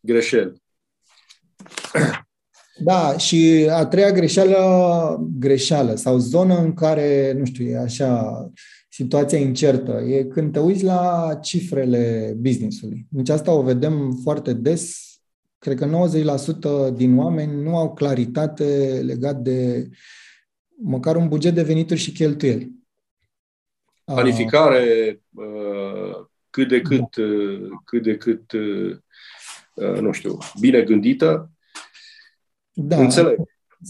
[0.00, 0.62] Greșel.
[2.78, 8.50] Da, și a treia greșeală, greșeală sau zonă în care, nu știu, e așa
[8.96, 13.06] situația incertă, e când te uiți la cifrele business-ului.
[13.10, 15.10] Deci asta o vedem foarte des.
[15.58, 16.08] Cred că
[16.90, 19.88] 90% din oameni nu au claritate legat de
[20.82, 22.72] măcar un buget de venituri și cheltuieli.
[24.04, 25.20] Planificare
[26.50, 27.82] cât de cât, da.
[27.84, 28.52] cât de cât,
[30.00, 31.50] nu știu, bine gândită.
[32.72, 33.00] Da.
[33.00, 33.38] Înțeleg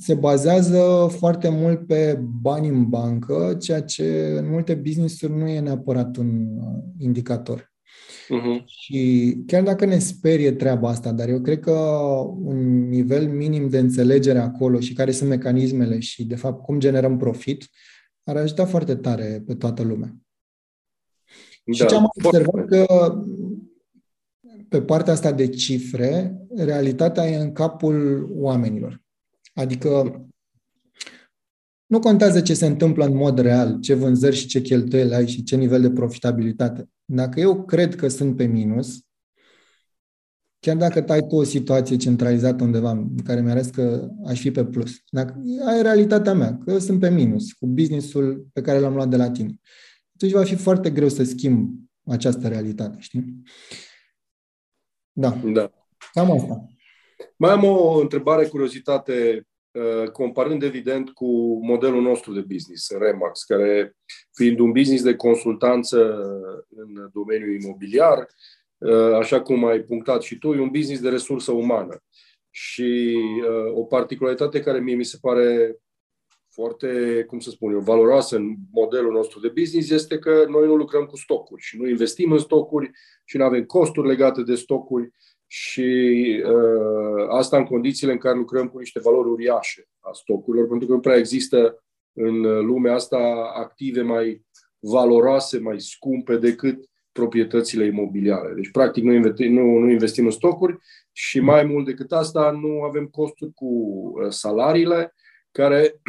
[0.00, 5.60] se bazează foarte mult pe bani în bancă, ceea ce în multe business-uri nu e
[5.60, 7.74] neapărat un uh, indicator.
[8.26, 8.64] Uh-huh.
[8.66, 11.72] Și chiar dacă ne sperie treaba asta, dar eu cred că
[12.42, 17.16] un nivel minim de înțelegere acolo și care sunt mecanismele și, de fapt, cum generăm
[17.16, 17.68] profit,
[18.24, 20.16] ar ajuta foarte tare pe toată lumea.
[21.64, 22.86] Da, și ce am observat că
[24.68, 29.04] pe partea asta de cifre, realitatea e în capul oamenilor.
[29.56, 30.20] Adică
[31.86, 35.42] nu contează ce se întâmplă în mod real, ce vânzări și ce cheltuieli ai și
[35.42, 36.88] ce nivel de profitabilitate.
[37.04, 39.00] Dacă eu cred că sunt pe minus,
[40.58, 44.50] chiar dacă tai tu o situație centralizată undeva în care mi arăți că aș fi
[44.50, 48.78] pe plus, dacă ai realitatea mea, că eu sunt pe minus cu businessul pe care
[48.78, 49.60] l-am luat de la tine,
[50.14, 53.42] atunci va fi foarte greu să schimb această realitate, știi?
[55.12, 55.40] Da.
[55.44, 55.70] Da.
[56.12, 56.75] Cam asta.
[57.36, 63.96] Mai am o întrebare, curiozitate, uh, comparând evident cu modelul nostru de business, Remax, care
[64.32, 66.20] fiind un business de consultanță
[66.68, 68.26] în domeniul imobiliar,
[68.78, 72.02] uh, așa cum ai punctat și tu, e un business de resursă umană.
[72.50, 73.16] Și
[73.48, 75.76] uh, o particularitate care mie mi se pare
[76.56, 80.74] foarte, cum să spun eu, valoroasă în modelul nostru de business este că noi nu
[80.74, 82.90] lucrăm cu stocuri și nu investim în stocuri
[83.24, 85.10] și nu avem costuri legate de stocuri
[85.46, 90.86] și uh, asta în condițiile în care lucrăm cu niște valori uriașe a stocurilor, pentru
[90.86, 94.44] că nu prea există în lumea asta active mai
[94.78, 98.54] valoroase, mai scumpe decât proprietățile imobiliare.
[98.54, 100.78] Deci, practic, nu investim, nu, nu investim în stocuri
[101.12, 105.14] și mai mult decât asta, nu avem costuri cu uh, salariile,
[105.50, 106.00] care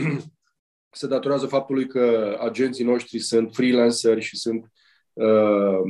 [0.99, 4.69] se datorează faptului că agenții noștri sunt freelanceri și sunt Uh,
[5.17, 5.81] uh,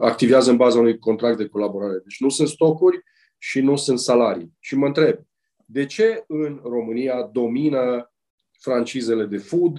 [0.00, 1.98] activează în baza unui contract de colaborare.
[2.02, 3.02] Deci nu sunt stocuri
[3.38, 4.52] și nu sunt salarii.
[4.58, 5.18] Și mă întreb,
[5.66, 8.12] de ce în România domină
[8.58, 9.78] francizele de food,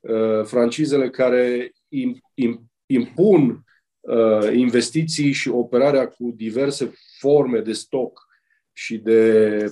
[0.00, 1.72] uh, francizele care
[2.86, 3.64] impun
[4.52, 8.28] investiții și operarea cu diverse forme de stoc
[8.72, 9.70] și de,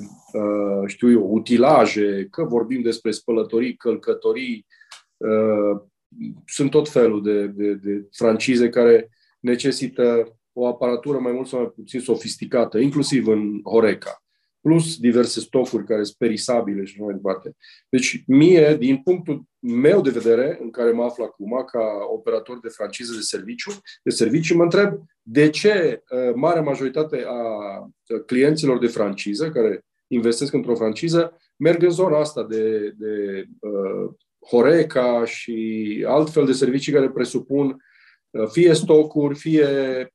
[0.86, 4.66] știu eu, utilaje, că vorbim despre spălătorii, călcătorii,
[6.46, 11.72] sunt tot felul de, de, de francize care necesită o aparatură mai mult sau mai
[11.74, 14.22] puțin sofisticată, inclusiv în Horeca.
[14.60, 17.56] plus diverse stocuri care sunt perisabile și mai departe.
[17.88, 22.68] Deci, mie, din punctul meu de vedere, în care mă aflu acum, ca operator de
[22.68, 23.70] franciză de serviciu,
[24.02, 24.92] de serviciu, mă întreb
[25.22, 27.42] de ce uh, marea majoritate a
[28.26, 34.10] clienților de franciză, care investesc într-o franciză, merg în zona asta de, de uh,
[34.48, 37.84] Horeca și altfel de servicii care presupun
[38.30, 39.66] uh, fie stocuri, fie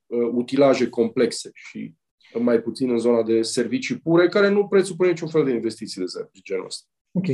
[0.06, 1.94] uh, utilaje complexe și
[2.40, 6.40] mai puțin în zona de servicii pure, care nu presupune niciun fel de investiții de
[6.44, 6.88] genul ăsta.
[7.12, 7.26] Ok.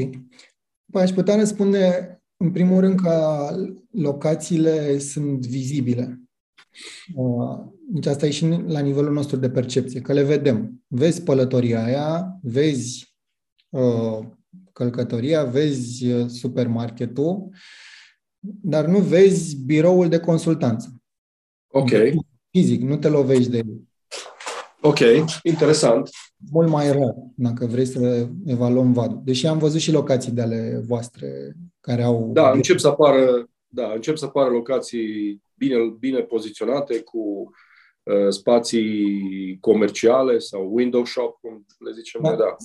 [0.92, 3.48] Păi aș putea răspunde, în primul rând, că
[3.92, 6.22] locațiile sunt vizibile.
[7.16, 7.60] Uh,
[7.92, 10.84] deci asta e și la nivelul nostru de percepție, că le vedem.
[10.88, 13.16] Vezi pălătoria aia, vezi
[13.70, 14.20] uh,
[14.80, 17.50] călcătoria, vezi uh, supermarketul,
[18.62, 21.02] dar nu vezi biroul de consultanță.
[21.68, 21.90] Ok.
[22.52, 23.82] Fizic, nu te lovești de el.
[24.82, 25.00] Ok,
[25.44, 26.10] interesant.
[26.52, 29.22] Mult mai rar, dacă vrei să evaluăm vadul.
[29.24, 32.30] Deși am văzut și locații de ale voastre care au...
[32.34, 37.69] Da, încep să apară, da, încep să apară locații bine, bine poziționate cu uh,
[38.30, 42.30] spații comerciale sau window shop, cum le zicem da.
[42.30, 42.56] noi, da.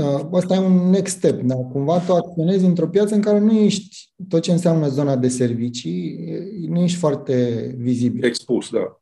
[0.00, 1.40] Uh, asta e un next step.
[1.40, 1.54] Da?
[1.54, 6.18] Cumva tu acționezi într-o piață în care nu ești tot ce înseamnă zona de servicii,
[6.68, 8.24] nu ești foarte vizibil.
[8.24, 9.00] Expus, da.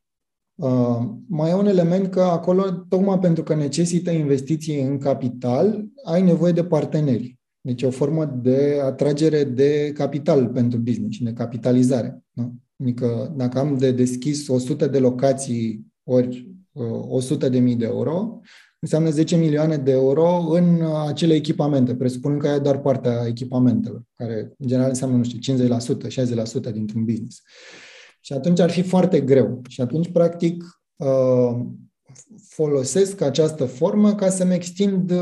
[0.55, 6.23] Uh, mai e un element că acolo, tocmai pentru că necesită investiții în capital, ai
[6.23, 7.39] nevoie de parteneri.
[7.61, 12.25] Deci o formă de atragere de capital pentru business și de capitalizare.
[12.33, 12.55] Nu?
[12.81, 18.41] Adică dacă am de deschis 100 de locații ori 100 uh, de mii de euro,
[18.79, 24.55] înseamnă 10 milioane de euro în acele echipamente, presupunând că ai doar partea echipamentelor, care
[24.59, 27.43] în general înseamnă, nu știu, 50%, 60% dintr-un business.
[28.21, 29.63] Și atunci ar fi foarte greu.
[29.69, 30.65] Și atunci, practic,
[30.97, 31.67] uh,
[32.49, 35.19] folosesc această formă ca să-mi extind uh,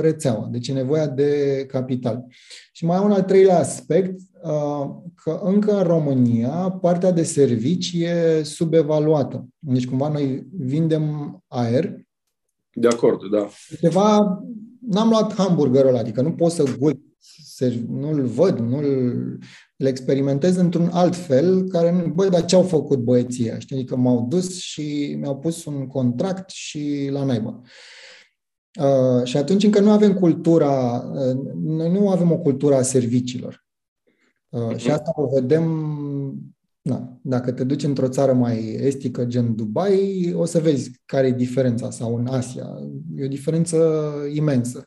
[0.00, 0.48] rețeaua.
[0.50, 2.24] Deci e nevoia de capital.
[2.72, 8.42] Și mai un al treilea aspect, uh, că încă în România partea de servicii e
[8.42, 9.46] subevaluată.
[9.58, 11.94] Deci cumva noi vindem aer.
[12.72, 13.48] De acord, da.
[13.80, 14.40] Ceva,
[14.80, 16.96] n-am luat hamburgerul ăla, adică nu pot să gust,
[17.88, 19.38] nu-l văd, nu-l
[19.76, 23.76] le experimentez într-un alt fel, care nu, băi, dar ce au făcut băieții ăștia?
[23.76, 27.60] Adică m-au dus și mi-au pus un contract și la naiba.
[28.80, 33.66] Uh, și atunci încă nu avem cultura, uh, noi nu avem o cultură a serviciilor.
[34.48, 34.76] Uh, uh-huh.
[34.76, 35.64] Și asta o vedem,
[36.82, 41.32] na, dacă te duci într-o țară mai estică, gen Dubai, o să vezi care e
[41.32, 42.66] diferența, sau în Asia.
[43.16, 44.84] E o diferență imensă.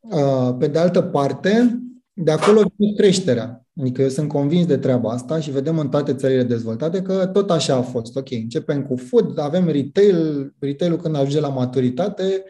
[0.00, 1.82] Uh, pe de altă parte,
[2.20, 3.66] de acolo vine creșterea.
[3.80, 7.50] Adică eu sunt convins de treaba asta și vedem în toate țările dezvoltate că tot
[7.50, 8.16] așa a fost.
[8.16, 12.44] Ok, începem cu food, avem retail, retail-ul când ajunge la maturitate,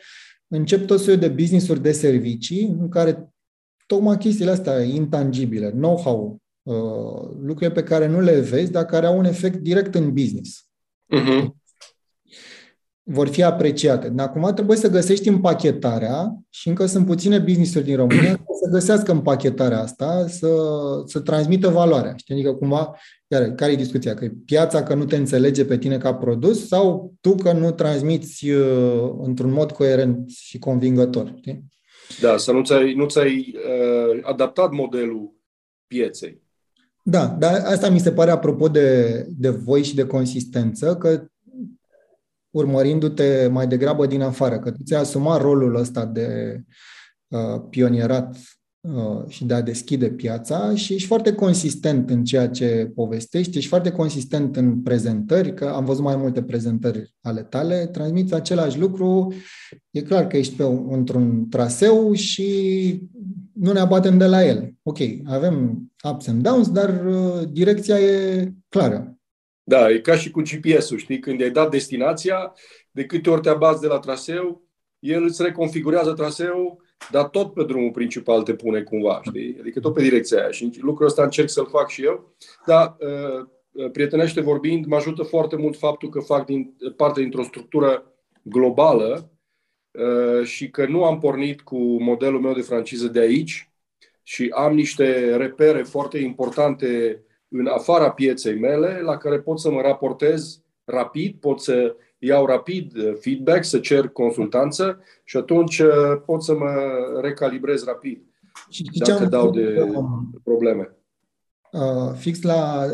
[0.48, 3.34] încep tot soiul de business-uri de servicii în care
[3.86, 9.18] tocmai chestiile astea intangibile, know-how, uh, lucruri pe care nu le vezi, dar care au
[9.18, 10.68] un efect direct în business.
[11.16, 11.46] Uh-huh.
[13.10, 14.08] Vor fi apreciate.
[14.08, 19.12] Dar acum trebuie să găsești împachetarea și încă sunt puține business-uri din România să găsească
[19.12, 20.48] împachetarea asta, să,
[21.04, 22.14] să transmită valoarea.
[22.16, 22.34] Știi?
[22.34, 22.94] Adică cumva,
[23.26, 24.14] iar, care e discuția?
[24.14, 28.50] Că piața că nu te înțelege pe tine ca produs sau tu că nu transmiți
[28.50, 31.34] uh, într-un mod coerent și convingător?
[31.36, 31.64] Știi?
[32.20, 35.34] Da, să nu ți-ai, nu ți-ai uh, adaptat modelul
[35.86, 36.42] pieței.
[37.02, 41.24] Da, dar asta mi se pare apropo de, de voi și de consistență, că
[42.58, 46.60] urmărindu-te mai degrabă din afară, că tu ți-ai asumat rolul ăsta de
[47.28, 48.36] uh, pionierat
[48.80, 53.68] Uh, și de a deschide piața și ești foarte consistent în ceea ce povestești, ești
[53.68, 59.32] foarte consistent în prezentări, că am văzut mai multe prezentări ale tale, transmiți același lucru,
[59.90, 62.48] e clar că ești pe, într-un traseu și
[63.52, 64.74] nu ne abatem de la el.
[64.82, 69.17] Ok, avem ups and downs, dar uh, direcția e clară.
[69.68, 71.18] Da, e ca și cu GPS-ul, știi?
[71.18, 72.54] Când ai dat destinația,
[72.90, 74.62] de câte ori te abați de la traseu,
[74.98, 79.56] el îți reconfigurează traseul dar tot pe drumul principal te pune cumva, știi?
[79.60, 80.50] Adică tot pe direcția aia.
[80.50, 82.34] Și lucrul ăsta încerc să-l fac și eu.
[82.66, 87.42] Dar, uh, uh, prietenește vorbind, mă ajută foarte mult faptul că fac din, parte dintr-o
[87.42, 89.30] structură globală
[89.90, 93.72] uh, și că nu am pornit cu modelul meu de franciză de aici
[94.22, 99.80] și am niște repere foarte importante în afara pieței mele la care pot să mă
[99.80, 106.42] raportez rapid, pot să iau rapid uh, feedback, să cer consultanță și atunci uh, pot
[106.42, 106.70] să mă
[107.20, 108.22] recalibrez rapid
[108.68, 109.92] și dacă dau de
[110.42, 110.96] probleme.
[111.72, 112.86] Uh, fix la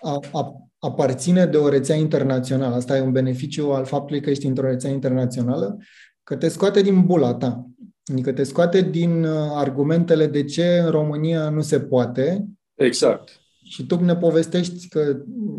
[0.00, 2.74] a, a, aparține de o rețea internațională.
[2.74, 5.78] Asta e un beneficiu al faptului că ești într-o rețea internațională.
[6.22, 7.66] că te scoate din bula ta.
[8.12, 12.44] Adică te scoate din uh, argumentele de ce în România nu se poate.
[12.74, 13.43] Exact.
[13.74, 15.16] Și tu ne povestești că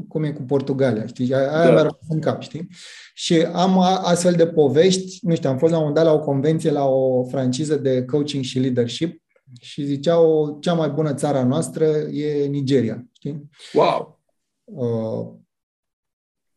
[0.08, 1.34] cum e cu Portugalia, știi?
[1.34, 1.72] Aia da.
[1.72, 2.68] mi-a rămas în cap, știi?
[3.14, 6.24] Și am astfel de povești, nu știu, am fost la un moment dat la o
[6.24, 9.22] convenție la o franciză de coaching și leadership
[9.62, 13.50] și ziceau cea mai bună țara noastră e Nigeria, știi?
[13.74, 14.24] Wow!
[14.64, 15.40] Uh,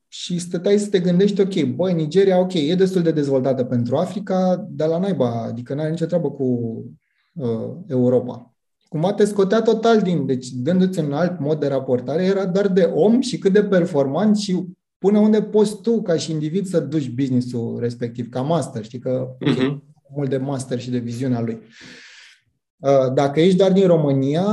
[0.09, 4.67] și stăteai să te gândești, ok, băi, Nigeria, ok, e destul de dezvoltată pentru Africa,
[4.71, 6.45] dar la naiba, adică n-are nicio treabă cu
[7.35, 8.53] uh, Europa.
[8.89, 12.83] Cumva te scotea total din, deci dându-ți un alt mod de raportare, era doar de
[12.83, 14.65] om și cât de performant și
[14.99, 19.37] până unde poți tu ca și individ să duci business-ul respectiv, ca master, știi că
[19.45, 19.59] uh-huh.
[19.59, 19.79] e
[20.15, 21.59] mult de master și de viziunea lui.
[22.77, 24.47] Uh, dacă ești doar din România,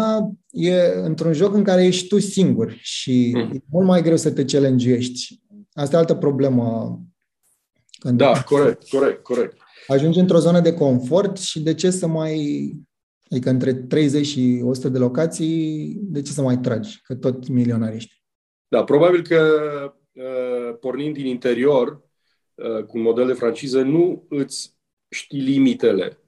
[0.50, 3.56] e într-un joc în care ești tu singur și uh-huh.
[3.56, 4.98] e mult mai greu să te challenge
[5.74, 7.00] Asta e altă problemă.
[8.00, 9.58] Când da, corect, corect, corect.
[9.88, 12.72] Ajungi într-o zonă de confort și de ce să mai...
[13.30, 17.02] Adică între 30 și 100 de locații, de ce să mai tragi?
[17.04, 18.24] Că tot milionari ești.
[18.68, 19.44] Da, probabil că
[20.14, 22.02] uh, pornind din interior,
[22.56, 24.78] uh, cu un model de franciză, nu îți
[25.10, 26.20] știi limitele.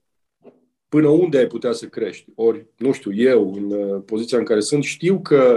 [0.88, 2.32] Până unde ai putea să crești?
[2.34, 5.56] Ori, nu știu, eu, în uh, poziția în care sunt, știu că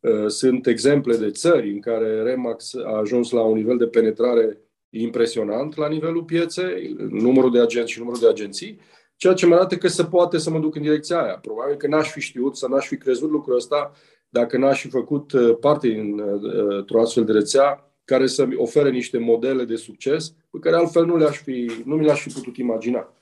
[0.00, 4.58] Uh, sunt exemple de țări în care Remax a ajuns la un nivel de penetrare
[4.90, 8.78] impresionant la nivelul pieței, numărul de agenți și numărul de agenții,
[9.18, 11.38] ceea ce mă arată că se poate să mă duc în direcția aia.
[11.42, 13.92] Probabil că n-aș fi știut să n-aș fi crezut lucrul ăsta
[14.28, 19.18] dacă n-aș fi făcut uh, parte dintr-o uh, astfel de rețea care să-mi ofere niște
[19.18, 23.14] modele de succes pe care altfel nu, le-aș fi, nu mi le-aș fi putut imagina.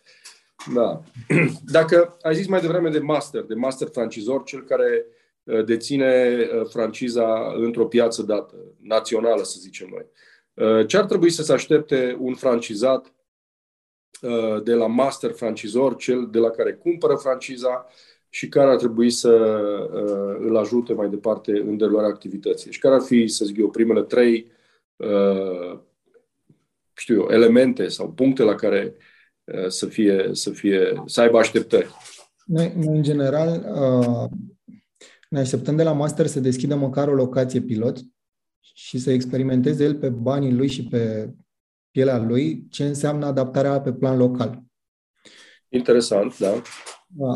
[0.74, 1.03] Da.
[1.78, 5.07] Dacă ai zis mai devreme de master, de master francizor, cel care
[5.47, 10.07] Uh, deține uh, franciza într-o piață dată, națională, să zicem noi.
[10.55, 13.14] Uh, ce ar trebui să se aștepte un francizat
[14.64, 17.87] de la master francizor, cel de la care cumpără franciza
[18.29, 19.31] și care ar trebui să
[20.41, 22.73] îl ajute mai departe în derularea activității.
[22.73, 24.51] Și care ar fi, să zic eu, primele trei
[26.93, 28.95] știu eu, elemente sau puncte la care
[29.69, 31.91] să fie, să fie, să aibă așteptări.
[32.45, 33.64] Noi, în general,
[35.29, 37.99] ne așteptăm de la master să deschidă măcar o locație pilot
[38.61, 41.31] și să experimenteze el pe banii lui și pe
[41.97, 44.62] pielea lui ce înseamnă adaptarea pe plan local.
[45.68, 46.62] Interesant, da.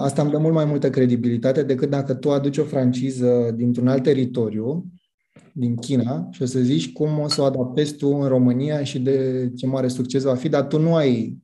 [0.02, 4.02] Asta îmi dă mult mai multă credibilitate decât dacă tu aduci o franciză dintr-un alt
[4.02, 4.86] teritoriu,
[5.52, 8.98] din China, și o să zici cum o să o adaptezi tu în România și
[8.98, 11.38] de ce mare succes va fi, dar tu nu ai,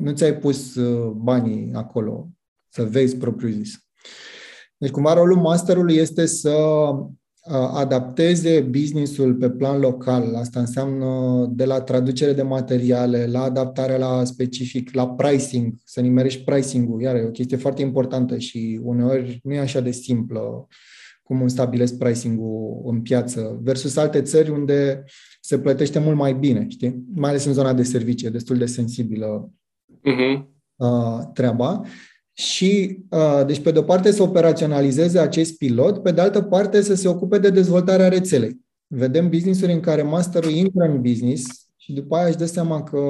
[0.00, 2.28] nu ți-ai pus uh, banii acolo
[2.68, 3.78] să vezi propriu zis.
[4.76, 6.56] Deci, cumva, rolul masterului este să
[7.54, 10.34] adapteze businessul pe plan local.
[10.34, 16.44] Asta înseamnă de la traducere de materiale, la adaptarea la specific, la pricing, să nimerești
[16.44, 17.00] pricing-ul.
[17.00, 20.66] Iar e o chestie foarte importantă și uneori nu e așa de simplă
[21.22, 25.04] cum îmi stabilesc pricing-ul în piață, versus alte țări unde
[25.40, 27.04] se plătește mult mai bine, știi?
[27.14, 29.52] Mai ales în zona de servicii, destul de sensibilă
[29.88, 30.42] uh-huh.
[30.76, 31.82] uh, treaba.
[32.38, 36.94] Și, uh, deci, pe de-o parte să operaționalizeze acest pilot, pe de altă parte să
[36.94, 38.60] se ocupe de dezvoltarea rețelei.
[38.86, 43.00] Vedem business-uri în care masterul intră în business și după aia își dă seama că,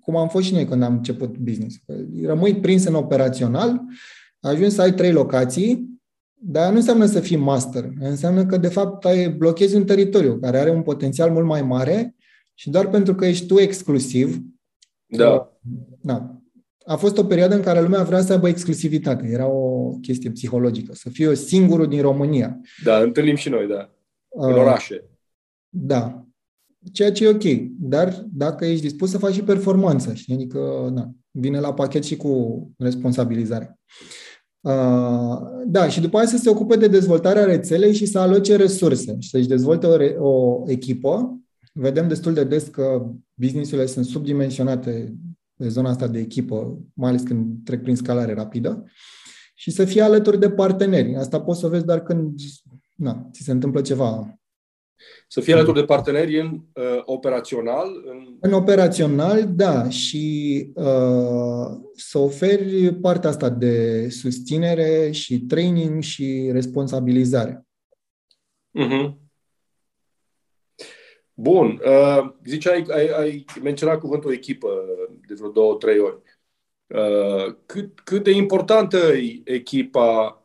[0.00, 3.80] cum am fost și noi când am început business, că rămâi prins în operațional,
[4.40, 5.86] ajungi să ai trei locații,
[6.34, 7.90] dar nu înseamnă să fii master.
[8.00, 12.14] Înseamnă că, de fapt, ai blochezi un teritoriu care are un potențial mult mai mare
[12.54, 14.40] și doar pentru că ești tu exclusiv,
[15.06, 15.58] da.
[16.00, 16.37] Da
[16.88, 19.26] a fost o perioadă în care lumea vrea să aibă exclusivitate.
[19.26, 22.60] Era o chestie psihologică, să fie singurul din România.
[22.84, 23.90] Da, întâlnim și noi, da.
[24.28, 25.04] În uh, orașe.
[25.68, 26.26] Da.
[26.92, 27.42] Ceea ce e ok.
[27.78, 30.34] Dar dacă ești dispus să faci și performanță, știi?
[30.34, 33.78] Adică, na, vine la pachet și cu responsabilizare.
[34.60, 39.16] Uh, da, și după aceea să se ocupe de dezvoltarea rețelei și să aloce resurse
[39.18, 41.38] și să-și dezvolte o, re- o echipă.
[41.72, 45.27] Vedem destul de des că businessurile sunt subdimensionate pe
[45.58, 48.84] zona asta de echipă, mai ales când trec prin scalare rapidă,
[49.54, 51.16] și să fie alături de parteneri.
[51.16, 52.40] Asta poți să vezi doar când
[52.94, 54.38] na, ți se întâmplă ceva.
[55.28, 57.86] Să fie alături de parteneri în uh, operațional?
[58.04, 58.36] În...
[58.40, 67.66] în operațional, da, și uh, să oferi partea asta de susținere și training și responsabilizare.
[68.78, 69.12] Uh-huh.
[71.34, 71.80] Bun.
[71.84, 74.68] Uh, ziceai, ai, ai menționat cuvântul echipă
[75.28, 76.16] de vreo două, trei ori.
[76.86, 80.42] Uh, cât, cât de importantă e echipa?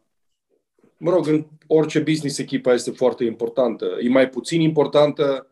[0.97, 3.97] Mă rog, în orice business echipa este foarte importantă.
[4.01, 5.47] E mai puțin importantă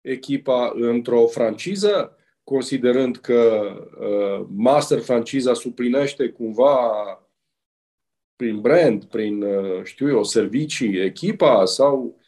[0.00, 6.90] echipa într-o franciză considerând că uh, master franciza suplinește cumva
[8.36, 12.20] prin brand, prin, uh, știu eu, servicii, echipa sau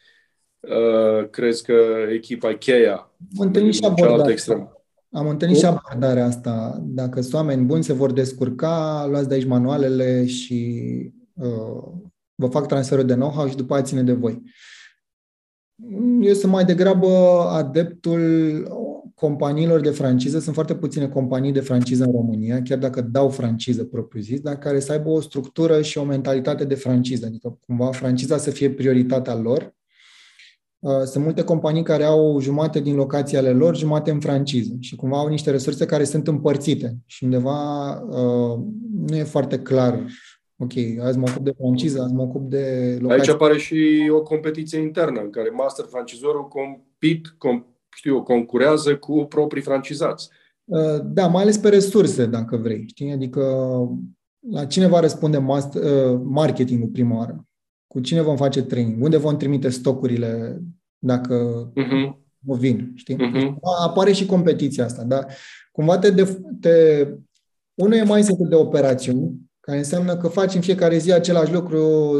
[0.59, 3.11] uh, crezi că echipa e cheia?
[3.37, 4.74] Am întâlnit și abordarea
[5.15, 6.81] Am întâlnit și abordarea asta.
[6.83, 10.89] Dacă sunt oameni buni, se vor descurca, luați de aici manualele și
[11.33, 11.83] uh,
[12.35, 14.41] vă fac transferul de know-how și după aia ține de voi.
[16.21, 17.07] Eu sunt mai degrabă
[17.49, 18.21] adeptul
[19.13, 20.39] companiilor de franciză.
[20.39, 24.79] Sunt foarte puține companii de franciză în România, chiar dacă dau franciză propriu-zis, dar care
[24.79, 29.35] să aibă o structură și o mentalitate de franciză, adică cumva franciza să fie prioritatea
[29.35, 29.75] lor.
[30.85, 34.95] Uh, sunt multe companii care au jumate din locații ale lor, jumate în franciză și
[34.95, 38.59] cumva au niște resurse care sunt împărțite și undeva uh,
[39.07, 40.05] nu e foarte clar
[40.57, 40.71] ok,
[41.01, 43.21] azi mă ocup de franciză, azi mă ocup de locație.
[43.21, 47.65] Aici apare și o competiție internă în care master francizorul compit, com,
[47.95, 50.29] știu, concurează cu proprii francizați.
[50.63, 52.83] Uh, da, mai ales pe resurse, dacă vrei.
[52.87, 53.11] Știi?
[53.11, 53.43] Adică
[54.51, 57.45] la cine va răspunde master, uh, marketingul prima oară?
[57.87, 59.03] Cu cine vom face training?
[59.03, 60.61] Unde vom trimite stocurile
[61.05, 62.59] dacă uh-huh.
[62.59, 62.91] vin?
[62.95, 63.15] Știi?
[63.15, 63.53] Uh-huh.
[63.85, 65.27] Apare și competiția asta, dar
[65.71, 66.23] cumva te,
[66.59, 67.07] te
[67.73, 72.11] unul e mai de operațiuni, care înseamnă că faci în fiecare zi același lucru,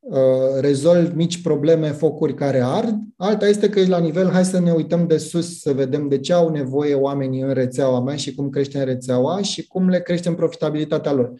[0.00, 2.94] uh, rezolvi mici probleme, focuri care ard.
[3.16, 6.32] Alta este că la nivel, hai să ne uităm de sus să vedem de ce
[6.32, 10.34] au nevoie oamenii în rețeaua mea și cum crește în rețeaua și cum le creștem
[10.34, 11.32] profitabilitatea lor.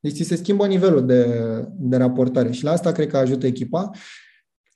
[0.00, 1.26] Deci ți se schimbă nivelul de,
[1.78, 3.90] de raportare și la asta cred că ajută echipa.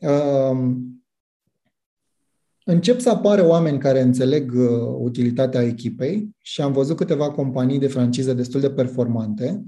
[0.01, 0.75] Uh,
[2.65, 7.89] încep să apară oameni care înțeleg uh, utilitatea echipei și am văzut câteva companii de
[7.89, 9.63] franciză destul de performante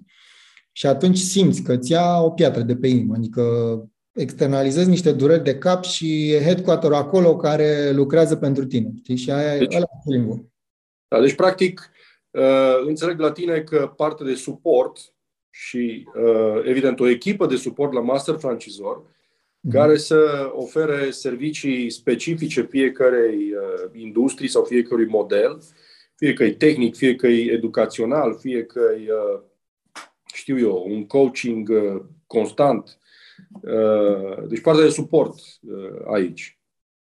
[0.72, 3.42] și atunci simți că îți ia o piatră de pe inimă, adică
[4.12, 8.90] externalizezi niște dureri de cap și e headquarter acolo care lucrează pentru tine.
[8.97, 9.16] Știi?
[9.16, 10.45] Și aia deci, ăla e
[11.09, 11.90] da, deci, practic,
[12.30, 14.99] uh, înțeleg la tine că partea de suport
[15.51, 19.13] și, uh, evident, o echipă de suport la master francizor mm-hmm.
[19.70, 25.62] Care să ofere servicii specifice fiecarei uh, industrii sau fiecărui model,
[26.16, 29.10] fie că e tehnic, fie că e educațional, fie că e
[30.34, 32.98] știu eu, un coaching uh, constant.
[33.50, 36.58] Uh, deci partea de suport uh, aici.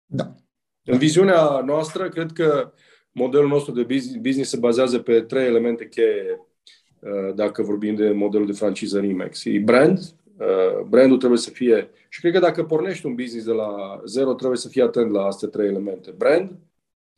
[0.05, 0.35] Da.
[0.83, 2.73] În viziunea noastră, cred că
[3.11, 3.83] modelul nostru de
[4.21, 6.43] business se bazează pe trei elemente cheie
[7.35, 9.45] dacă vorbim de modelul de franciză Remax.
[9.45, 9.99] E brand,
[10.87, 14.57] brandul trebuie să fie, și cred că dacă pornești un business de la zero, trebuie
[14.57, 16.11] să fii atent la aceste trei elemente.
[16.11, 16.49] Brand,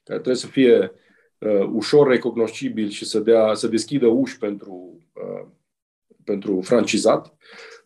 [0.03, 0.91] care trebuie să fie
[1.37, 5.47] uh, ușor recognoscibil și să, dea, să deschidă uși pentru uh,
[6.23, 7.35] pentru francizat.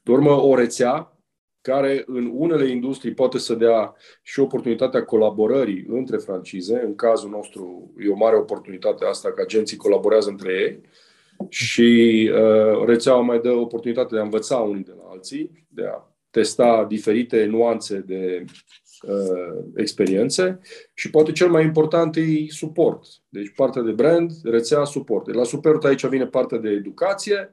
[0.03, 1.19] De urmă, o rețea
[1.61, 6.81] care în unele industrii poate să dea și oportunitatea colaborării între francize.
[6.83, 10.81] În cazul nostru e o mare oportunitate asta că agenții colaborează între ei
[11.49, 16.15] și uh, rețeaua mai dă oportunitatea de a învăța unii de la alții, de a
[16.29, 18.45] testa diferite nuanțe de
[19.07, 20.59] uh, experiențe
[20.93, 23.05] și poate cel mai important e suport.
[23.29, 25.25] Deci partea de brand, rețea, suport.
[25.25, 27.49] De la suport aici vine partea de educație,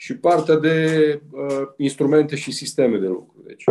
[0.00, 3.42] și partea de uh, instrumente și sisteme de lucru.
[3.46, 3.64] Deci,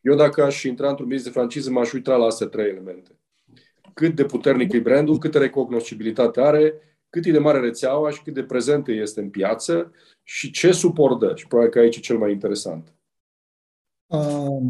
[0.00, 3.10] eu dacă aș intra într-un business de franciză, m-aș uita la astea trei elemente.
[3.94, 6.74] Cât de puternic e brandul, câtă recognoscibilitate are,
[7.10, 9.92] cât e de mare rețeaua și cât de prezentă este în piață
[10.22, 11.32] și ce suport dă.
[11.36, 12.94] Și probabil că aici e cel mai interesant.
[14.06, 14.62] Uh,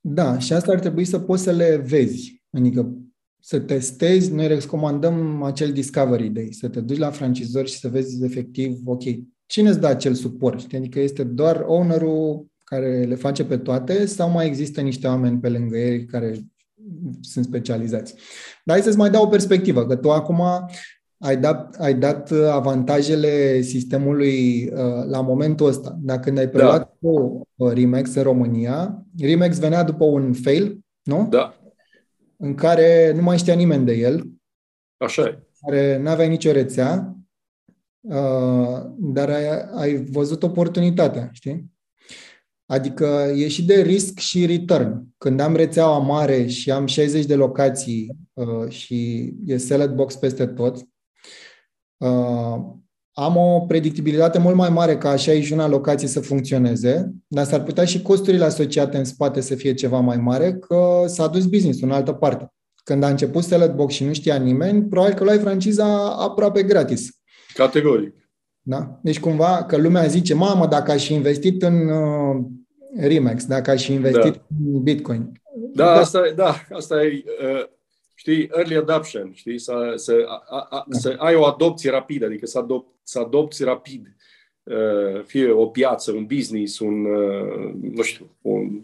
[0.00, 2.42] da, și asta ar trebui să poți să le vezi.
[2.50, 2.96] Adică
[3.40, 8.24] să testezi, noi recomandăm acel Discovery Day, să te duci la francizori și să vezi
[8.24, 9.02] efectiv, ok,
[9.46, 10.60] cine îți dă acel suport?
[10.60, 10.78] Știi?
[10.78, 15.48] Adică este doar ownerul care le face pe toate sau mai există niște oameni pe
[15.48, 16.34] lângă ei care
[17.20, 18.14] sunt specializați?
[18.64, 20.42] Dar hai să-ți mai dau o perspectivă, că tu acum
[21.18, 25.96] ai dat, ai dat avantajele sistemului uh, la momentul ăsta.
[26.00, 26.96] Dacă când ai preluat da.
[27.00, 31.26] cu uh, Remax în România, Remax venea după un fail, nu?
[31.30, 31.54] Da.
[32.36, 34.26] În care nu mai știa nimeni de el.
[34.96, 35.42] Așa e.
[35.66, 37.16] Care nu avea nicio rețea
[38.08, 41.74] Uh, dar ai, ai văzut oportunitatea, știi?
[42.66, 45.06] Adică e și de risc și return.
[45.18, 50.46] Când am rețeaua mare și am 60 de locații uh, și e salad box peste
[50.46, 50.82] tot, uh,
[53.12, 57.62] am o predictibilitate mult mai mare ca așa și una locație să funcționeze, dar s-ar
[57.62, 61.82] putea și costurile asociate în spate să fie ceva mai mare, că s-a dus business
[61.82, 62.52] în altă parte.
[62.84, 67.08] Când a început salad box și nu știa nimeni, probabil că luai franciza aproape gratis.
[67.54, 68.14] Categoric.
[68.62, 68.98] Da?
[69.02, 72.44] Deci cumva că lumea zice, mamă, dacă aș fi investit în uh,
[72.96, 74.46] Remax, dacă aș fi investit da.
[74.64, 75.32] în Bitcoin.
[75.74, 77.24] Da, da, asta, da, asta e.
[77.42, 77.74] Uh,
[78.16, 82.58] știi, early adoption, știi, să, să, a, a, să ai o adopție rapidă, adică să,
[82.58, 84.16] adop, să adopți rapid
[84.62, 88.82] uh, fie o piață, un business, un, uh, nu știu, un,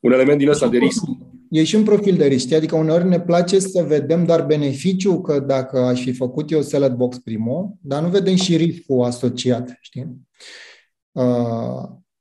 [0.00, 1.02] un element din ăsta de risc.
[1.50, 5.40] E și un profil de risc, adică uneori ne place să vedem doar beneficiu că
[5.40, 10.16] dacă aș fi făcut eu salad box primo, dar nu vedem și riscul asociat, știi?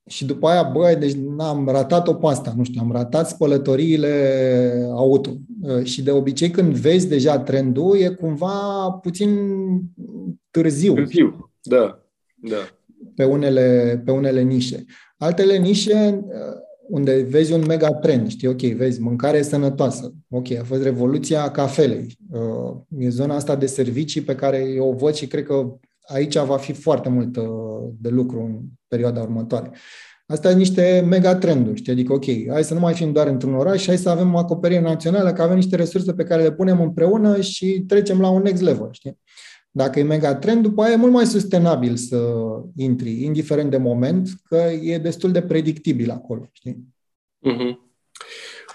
[0.05, 4.89] Uh, și după aia, băi, deci am ratat-o pe asta, nu știu, am ratat spălătoriile
[4.91, 5.31] auto.
[5.61, 9.29] Uh, și de obicei când vezi deja trendul, e cumva puțin
[10.51, 10.93] târziu.
[10.93, 11.99] Târziu, da,
[12.35, 12.69] da.
[13.15, 14.85] Pe unele, pe unele nișe.
[15.17, 20.63] Altele nișe uh, unde vezi un mega trend, știi, ok, vezi, mâncare sănătoasă, ok, a
[20.63, 25.27] fost revoluția cafelei, uh, e zona asta de servicii pe care eu o văd și
[25.27, 25.77] cred că
[26.07, 27.37] aici va fi foarte mult
[27.99, 29.71] de lucru în perioada următoare.
[30.27, 31.91] Asta e niște mega trenduri, știi?
[31.91, 34.81] Adică, ok, hai să nu mai fim doar într-un oraș, hai să avem o acoperire
[34.81, 38.61] națională, că avem niște resurse pe care le punem împreună și trecem la un next
[38.61, 39.19] level, știi?
[39.71, 42.33] Dacă e mega trend, după aia e mult mai sustenabil să
[42.75, 46.77] intri, indiferent de moment, că e destul de predictibil acolo, știi?
[47.47, 47.77] Mm-hmm.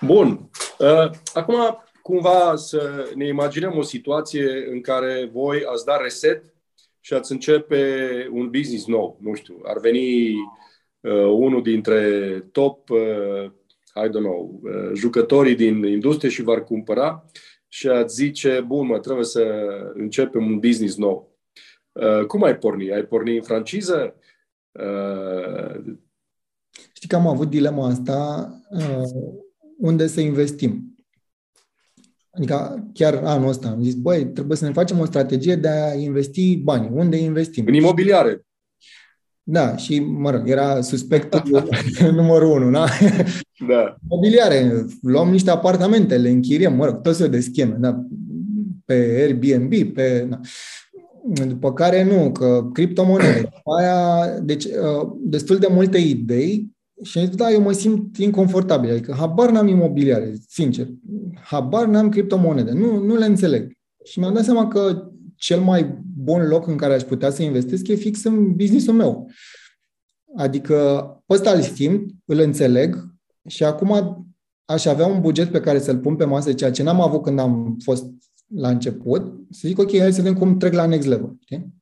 [0.00, 0.50] Bun.
[0.78, 1.56] Uh, acum,
[2.02, 6.54] cumva să ne imaginăm o situație în care voi ați dat reset
[7.00, 9.18] și ați începe un business nou.
[9.20, 10.34] Nu știu, ar veni
[11.00, 13.50] uh, unul dintre top, uh,
[13.94, 17.24] I don't know, uh, jucătorii din industrie și v-ar cumpăra
[17.68, 19.44] și ați zice, bun, mă, trebuie să
[19.94, 21.38] începem un business nou.
[21.92, 22.92] Uh, cum ai porni?
[22.92, 24.14] Ai porni în franciză?
[24.72, 25.94] Uh...
[26.92, 29.32] Știi că am avut dilema asta uh,
[29.78, 30.94] unde să investim.
[32.30, 35.94] Adică chiar anul ăsta am zis, băi, trebuie să ne facem o strategie de a
[35.94, 36.90] investi bani.
[36.92, 37.64] Unde investim?
[37.66, 38.44] În imobiliare.
[39.42, 41.68] Da, și, mă rog, era suspectul
[42.14, 42.86] numărul unu, da?
[43.68, 43.96] Da.
[44.08, 48.04] Mobiliare, luăm niște apartamente, le închiriem, mă rog, tot să de scheme, da?
[48.84, 50.26] Pe Airbnb, pe...
[50.28, 50.40] Da.
[51.46, 53.40] După care nu, că criptomonede.
[53.40, 56.70] După aia, deci, uh, destul de multe idei
[57.02, 60.88] și am zis, da, eu mă simt inconfortabil, adică habar n-am imobiliare, sincer,
[61.42, 63.72] habar n-am criptomonede, nu, nu le înțeleg.
[64.04, 67.88] Și mi-am dat seama că cel mai bun loc în care aș putea să investesc
[67.88, 69.30] e fix în businessul meu.
[70.36, 73.14] Adică pe ăsta îl simt, îl înțeleg
[73.48, 73.92] și acum
[74.64, 77.38] aș avea un buget pe care să-l pun pe masă, ceea ce n-am avut când
[77.38, 78.04] am fost
[78.54, 81.36] la început, să zic, ok, hai să vedem cum trec la next level.
[81.40, 81.79] Știi?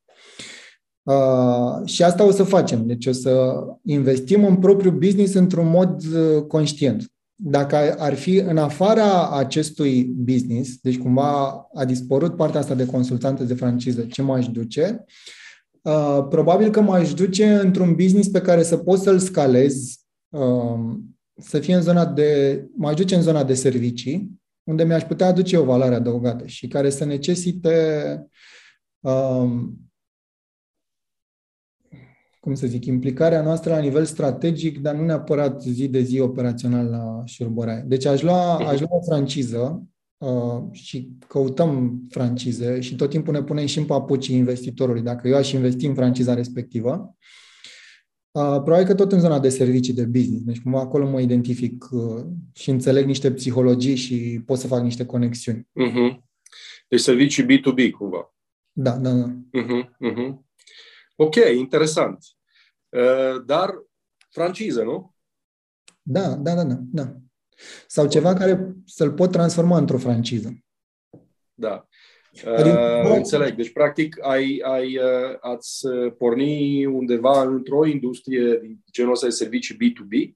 [1.09, 2.87] Uh, și asta o să facem.
[2.87, 7.11] Deci o să investim în propriul business într-un mod uh, conștient.
[7.35, 13.43] Dacă ar fi în afara acestui business, deci cumva a dispărut partea asta de consultantă
[13.43, 15.05] de franciză, ce m-aș duce?
[15.81, 19.99] Uh, probabil că m-aș duce într-un business pe care să pot să-l scalez,
[20.29, 20.95] uh,
[21.41, 24.29] să fie în zona de, m-aș duce în zona de servicii,
[24.63, 27.75] unde mi-aș putea aduce o valoare adăugată și care să necesite
[28.99, 29.49] uh,
[32.49, 36.89] cum să zic, implicarea noastră la nivel strategic, dar nu neapărat zi de zi operațional
[36.89, 37.83] la șurubăraie.
[37.87, 39.83] Deci aș lua, aș lua o franciză
[40.17, 45.01] uh, și căutăm francize și tot timpul ne punem și în papucii investitorului.
[45.01, 47.15] Dacă eu aș investi în franciza respectivă,
[48.31, 50.43] uh, probabil că tot în zona de servicii, de business.
[50.43, 55.05] Deci cumva acolo mă identific uh, și înțeleg niște psihologii și pot să fac niște
[55.05, 55.61] conexiuni.
[55.61, 56.23] Uh-huh.
[56.87, 58.33] Deci servicii B2B cumva.
[58.71, 59.35] Da, da, da.
[59.61, 60.47] Uh-huh, uh-huh.
[61.15, 62.17] Ok, interesant.
[62.89, 63.83] Uh, dar
[64.29, 65.15] franciză, nu?
[66.01, 66.79] Da, da, da, da.
[66.91, 67.15] da.
[67.87, 70.57] Sau ceva care să-l pot transforma într-o franciză.
[71.53, 71.87] Da.
[72.45, 73.55] Adică, uh, înțeleg.
[73.55, 79.31] Deci, practic, ai, ai, uh, ați uh, porni undeva într-o industrie din genul ăsta de
[79.31, 80.35] servicii B2B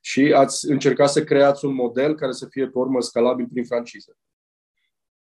[0.00, 4.16] și ați încercat să creați un model care să fie, pe urmă, scalabil prin franciză.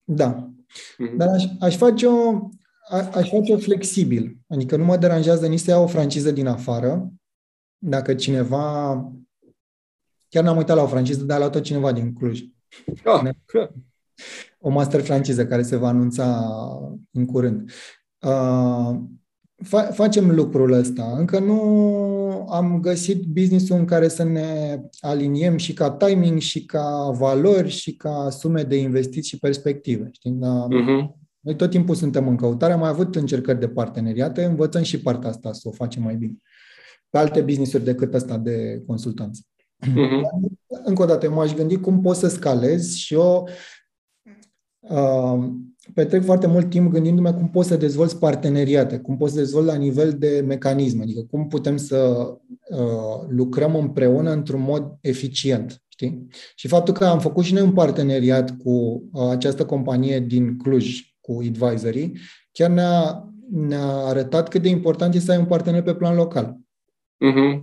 [0.04, 0.50] Da.
[0.52, 1.16] Uh-huh.
[1.16, 2.48] Dar aș, aș face o,
[2.90, 4.38] aș face flexibil.
[4.48, 7.12] Adică nu mă deranjează nici să iau o franciză din afară.
[7.78, 8.94] Dacă cineva...
[10.28, 12.40] Chiar n-am uitat la o franciză, dar a luat-o cineva din Cluj.
[13.04, 13.30] Ah.
[14.58, 16.48] O master franciză care se va anunța
[17.10, 17.70] în curând.
[18.26, 19.00] Uh,
[19.64, 21.14] fa- facem lucrul ăsta.
[21.16, 21.60] Încă nu
[22.48, 27.96] am găsit business-ul în care să ne aliniem și ca timing, și ca valori, și
[27.96, 30.08] ca sume de investiții și perspective.
[30.12, 30.30] Știi?
[30.30, 31.19] Dar uh-huh.
[31.40, 35.28] Noi tot timpul suntem în căutare, am mai avut încercări de parteneriate, învățăm și partea
[35.28, 36.36] asta să o facem mai bine.
[37.10, 39.40] Pe alte business-uri decât asta de consultanță.
[39.86, 40.22] Uh-huh.
[40.84, 43.48] Încă o dată, m-aș gândi cum pot să scalez și eu
[44.80, 45.48] uh,
[45.94, 49.74] petrec foarte mult timp gândindu-mă cum pot să dezvolți parteneriate, cum pot să dezvolt la
[49.74, 52.28] nivel de mecanism, adică cum putem să
[52.70, 55.82] uh, lucrăm împreună într-un mod eficient.
[55.88, 56.26] știi?
[56.54, 58.70] Și faptul că am făcut și noi un parteneriat cu
[59.12, 62.12] uh, această companie din Cluj, cu Advisory,
[62.52, 66.56] chiar ne-a, ne-a arătat cât de important este să ai un partener pe plan local.
[67.26, 67.62] Uh-huh.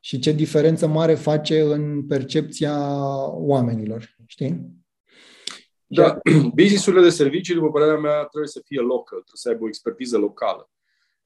[0.00, 2.76] Și ce diferență mare face în percepția
[3.30, 4.76] oamenilor, știi?
[5.86, 6.18] Da,
[6.54, 10.18] businessurile de servicii, după părerea mea, trebuie să fie local, trebuie să aibă o expertiză
[10.18, 10.70] locală.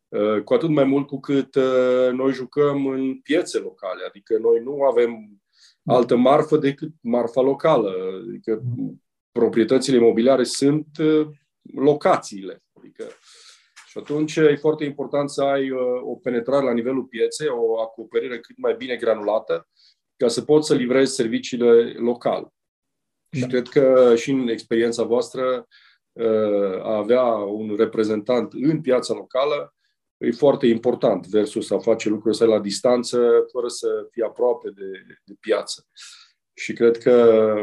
[0.08, 4.60] Uh, cu atât mai mult cu cât uh, noi jucăm în piețe locale, adică noi
[4.64, 5.42] nu avem
[5.84, 7.92] altă marfă decât marfa locală.
[8.28, 8.62] Adică
[9.32, 11.26] proprietățile imobiliare sunt uh,
[11.74, 12.62] locațiile.
[12.78, 13.04] Adică,
[13.86, 15.70] și atunci e foarte important să ai
[16.02, 19.68] o penetrare la nivelul pieței, o acoperire cât mai bine granulată,
[20.16, 22.54] ca să poți să livrezi serviciile locale.
[23.28, 23.38] Da.
[23.38, 25.66] Și cred că și în experiența voastră
[26.82, 29.74] a avea un reprezentant în piața locală
[30.16, 34.90] e foarte important versus a face lucruri să la distanță fără să fii aproape de,
[35.24, 35.86] de piață.
[36.54, 37.54] Și cred că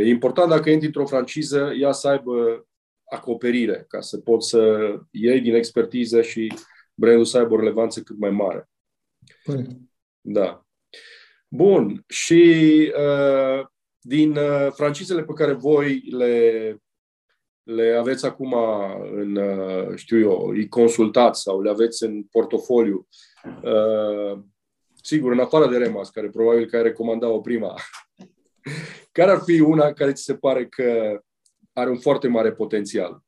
[0.00, 2.66] e important dacă intri într-o franciză, ea să aibă
[3.12, 6.52] acoperire, ca să poți să iei din expertiză și
[6.94, 8.70] brandul să aibă o relevanță cât mai mare.
[9.44, 9.66] Păi.
[10.20, 10.66] Da.
[11.48, 12.04] Bun.
[12.08, 12.42] Și
[12.96, 13.66] uh,
[14.00, 16.76] din uh, francizele pe care voi le
[17.62, 18.54] le aveți acum
[19.12, 23.08] în, uh, știu eu, îi consultați sau le aveți în portofoliu.
[23.62, 24.38] Uh,
[25.02, 27.74] sigur, în afară de Remas, care probabil că ai recomanda-o prima,
[29.12, 31.20] care ar fi una care ți se pare că
[31.72, 33.22] are un foarte mare potențial?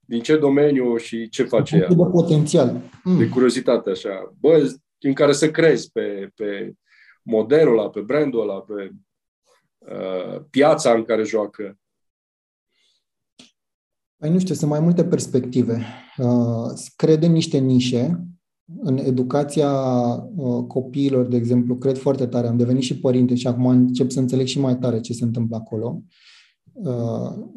[0.00, 1.88] Din ce domeniu și ce face ea?
[1.88, 2.80] De potențial.
[3.04, 3.18] Mm.
[3.18, 4.34] De curiozitate, așa.
[4.40, 6.72] Bă, în care să crezi pe, pe
[7.22, 8.90] modelul ăla, pe brandul ăla, pe
[9.78, 11.78] uh, piața în care joacă.
[14.16, 15.86] Păi nu știu, sunt mai multe perspective.
[16.16, 18.26] Uh, cred în niște nișe.
[18.80, 19.72] În educația
[20.36, 22.46] uh, copiilor, de exemplu, cred foarte tare.
[22.46, 25.56] Am devenit și părinte și acum încep să înțeleg și mai tare ce se întâmplă
[25.56, 26.02] acolo.
[26.02, 26.31] Uh,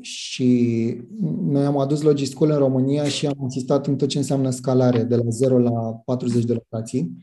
[0.01, 1.01] și
[1.41, 5.15] noi am adus Logischool în România și am insistat în tot ce înseamnă scalare, de
[5.15, 7.17] la 0 la 40 de locații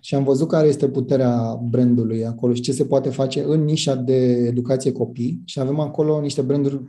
[0.00, 3.94] și am văzut care este puterea brandului acolo și ce se poate face în nișa
[3.94, 6.82] de educație copii și avem acolo niște branduri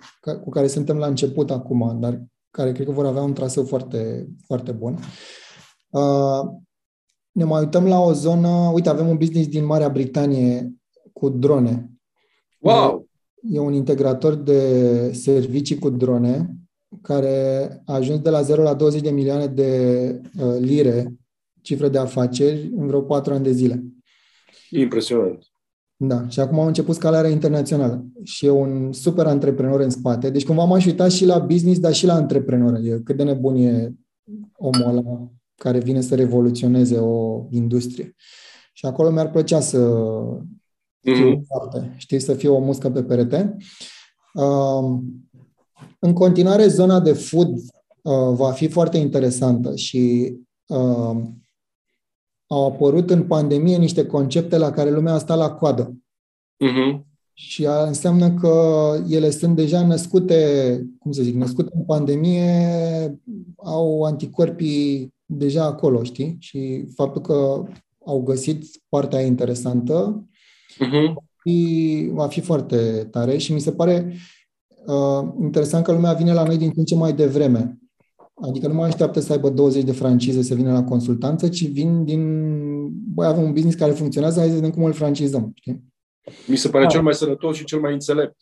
[0.43, 4.27] cu care suntem la început acum, dar care cred că vor avea un traseu foarte,
[4.45, 4.99] foarte bun.
[5.89, 6.41] Uh,
[7.31, 10.73] ne mai uităm la o zonă, uite, avem un business din Marea Britanie
[11.13, 11.91] cu drone.
[12.59, 13.06] Wow!
[13.41, 16.55] E un integrator de servicii cu drone
[17.01, 21.13] care a ajuns de la 0 la 20 de milioane de uh, lire
[21.61, 23.83] cifră de afaceri în vreo patru ani de zile.
[24.69, 25.45] Impresionant.
[25.99, 30.29] Da, și acum au început scalarea internațională și e un super antreprenor în spate.
[30.29, 32.79] Deci cumva m-aș uita și la business, dar și la antreprenor.
[32.83, 33.93] E cât de nebun e
[34.57, 38.15] omul ăla care vine să revoluționeze o industrie.
[38.73, 40.03] Și acolo mi-ar plăcea să
[41.13, 41.95] fiu mm-hmm.
[41.95, 43.55] știi, să fie o muscă pe perete.
[44.33, 44.99] Uh,
[45.99, 47.49] în continuare, zona de food
[48.01, 50.33] uh, va fi foarte interesantă și
[50.67, 51.17] uh,
[52.47, 55.97] au apărut în pandemie niște concepte la care lumea a stat la coadă.
[56.65, 57.05] Uh-huh.
[57.33, 63.21] Și înseamnă că ele sunt deja născute, cum să zic, născute în pandemie,
[63.55, 66.35] au anticorpii deja acolo, știi?
[66.39, 67.63] Și faptul că
[68.05, 70.25] au găsit partea interesantă
[70.85, 72.13] uh-huh.
[72.13, 74.13] va fi foarte tare și mi se pare
[74.85, 77.77] uh, interesant că lumea vine la noi din ce mai devreme.
[78.41, 82.03] Adică nu mai așteaptă să aibă 20 de francize să vină la consultanță, ci vin
[82.03, 82.23] din,
[83.13, 85.51] băi, avem un business care funcționează, hai să vedem cum îl francizăm.
[85.55, 85.83] Știi?
[86.47, 86.89] Mi se pare da.
[86.89, 88.35] cel mai sănătos și cel mai înțelept.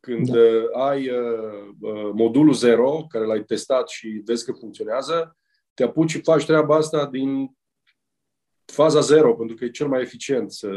[0.00, 0.38] Când da.
[0.38, 5.36] uh, ai uh, uh, modulul zero, care l-ai testat și vezi că funcționează,
[5.74, 7.56] te apuci și faci treaba asta din
[8.64, 10.68] faza zero, pentru că e cel mai eficient să,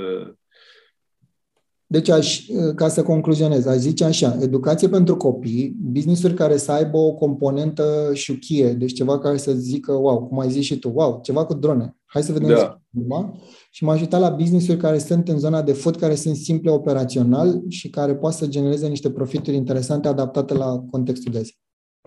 [1.95, 2.41] deci, aș,
[2.75, 8.11] ca să concluzionez, aș zice așa, educație pentru copii, business-uri care să aibă o componentă
[8.13, 11.53] șuchie, deci ceva care să zică, wow, cum ai zis și tu, wow, ceva cu
[11.53, 11.97] drone.
[12.05, 12.81] Hai să vedem da.
[12.93, 13.37] Urma.
[13.71, 17.61] Și m-aș uita la business-uri care sunt în zona de food, care sunt simple operațional
[17.69, 21.57] și care poate să genereze niște profituri interesante adaptate la contextul de zi.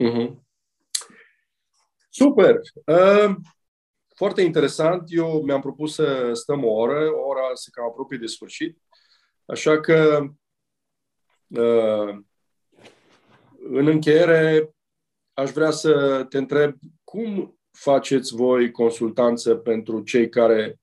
[0.05, 0.35] Uh-huh.
[2.11, 2.61] Super!
[2.87, 3.35] Uh,
[4.15, 5.03] foarte interesant.
[5.07, 8.79] Eu mi-am propus să stăm o oră, o oră se cam apropie de sfârșit.
[9.49, 10.29] Așa că,
[11.47, 12.19] uh,
[13.71, 14.71] în încheiere,
[15.33, 16.75] aș vrea să te întreb
[17.05, 20.81] cum faceți voi consultanță pentru cei care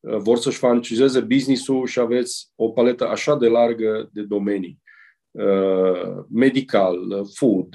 [0.00, 4.82] uh, vor să-și francizeze business-ul și aveți o paletă așa de largă de domenii.
[5.30, 7.74] Uh, medical, food,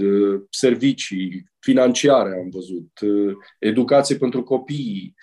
[0.49, 2.91] servicii, financiare am văzut,
[3.59, 5.15] educație pentru copii.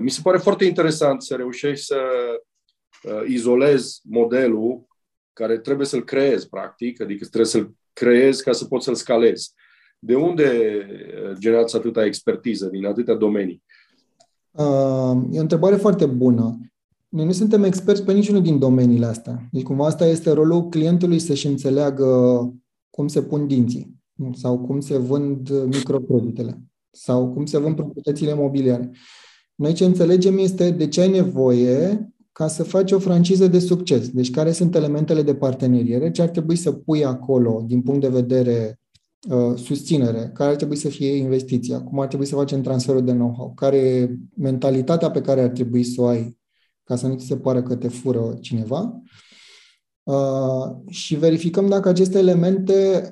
[0.00, 2.50] Mi se pare foarte interesant să reușești să uh,
[3.26, 4.86] izolezi modelul
[5.32, 9.52] care trebuie să-l creezi, practic, adică trebuie să-l creezi ca să poți să-l scalezi.
[9.98, 13.62] De unde uh, generați atâta expertiză din atâtea domenii?
[14.50, 16.58] Uh, e o întrebare foarte bună.
[17.08, 19.48] Noi nu suntem experți pe niciunul din domeniile astea.
[19.50, 22.06] Deci cumva asta este rolul clientului să-și înțeleagă
[22.90, 24.00] cum se pun dinții
[24.32, 28.90] sau cum se vând microcreditele sau cum se vând proprietățile imobiliare.
[29.54, 34.08] Noi ce înțelegem este de ce ai nevoie ca să faci o franciză de succes.
[34.08, 38.08] Deci care sunt elementele de parteneriere, ce ar trebui să pui acolo din punct de
[38.08, 38.80] vedere
[39.30, 43.12] uh, susținere, care ar trebui să fie investiția, cum ar trebui să facem transferul de
[43.12, 46.40] know-how, care e mentalitatea pe care ar trebui să o ai
[46.84, 49.02] ca să nu ți se pară că te fură cineva.
[50.02, 53.02] Uh, și verificăm dacă aceste elemente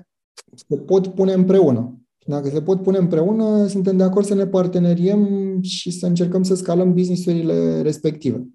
[0.68, 2.00] se pot pune împreună.
[2.26, 6.54] Dacă se pot pune împreună, suntem de acord să ne parteneriem și să încercăm să
[6.54, 8.48] scalăm businessurile respective.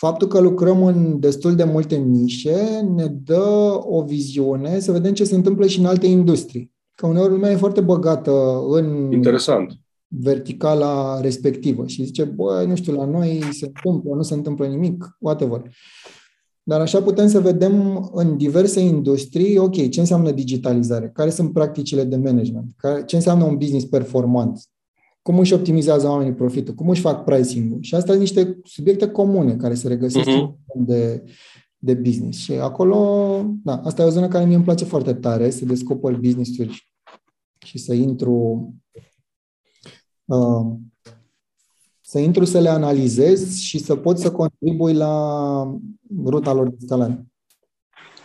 [0.00, 5.24] Faptul că lucrăm în destul de multe nișe ne dă o viziune să vedem ce
[5.24, 6.72] se întâmplă și în alte industrii.
[6.94, 9.72] Că uneori lumea e foarte băgată în Interesant.
[10.06, 15.16] verticala respectivă și zice, bă, nu știu, la noi se întâmplă, nu se întâmplă nimic,
[15.20, 15.62] whatever.
[16.62, 22.04] Dar așa putem să vedem în diverse industrii, ok, ce înseamnă digitalizare, care sunt practicile
[22.04, 22.74] de management,
[23.06, 24.60] ce înseamnă un business performant,
[25.28, 27.82] cum își optimizează oamenii profitul, cum își fac pricing-ul.
[27.82, 30.54] Și astea sunt niște subiecte comune care se regăsesc uh-huh.
[30.74, 31.24] de,
[31.76, 32.38] de business.
[32.38, 32.96] Și acolo,
[33.64, 36.88] da, asta e o zonă care mie îmi place foarte tare, să descoper business-uri
[37.58, 38.68] și să intru
[40.24, 40.66] uh,
[42.00, 45.78] să intru să le analizez și să pot să contribui la
[46.24, 47.26] ruta lor de scalare.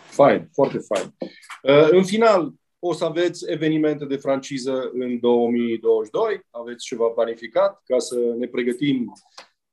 [0.10, 1.16] Fain, foarte fain.
[1.64, 2.54] Uh, în final,
[2.86, 9.14] o să aveți evenimente de franciză în 2022, aveți ceva planificat ca să ne pregătim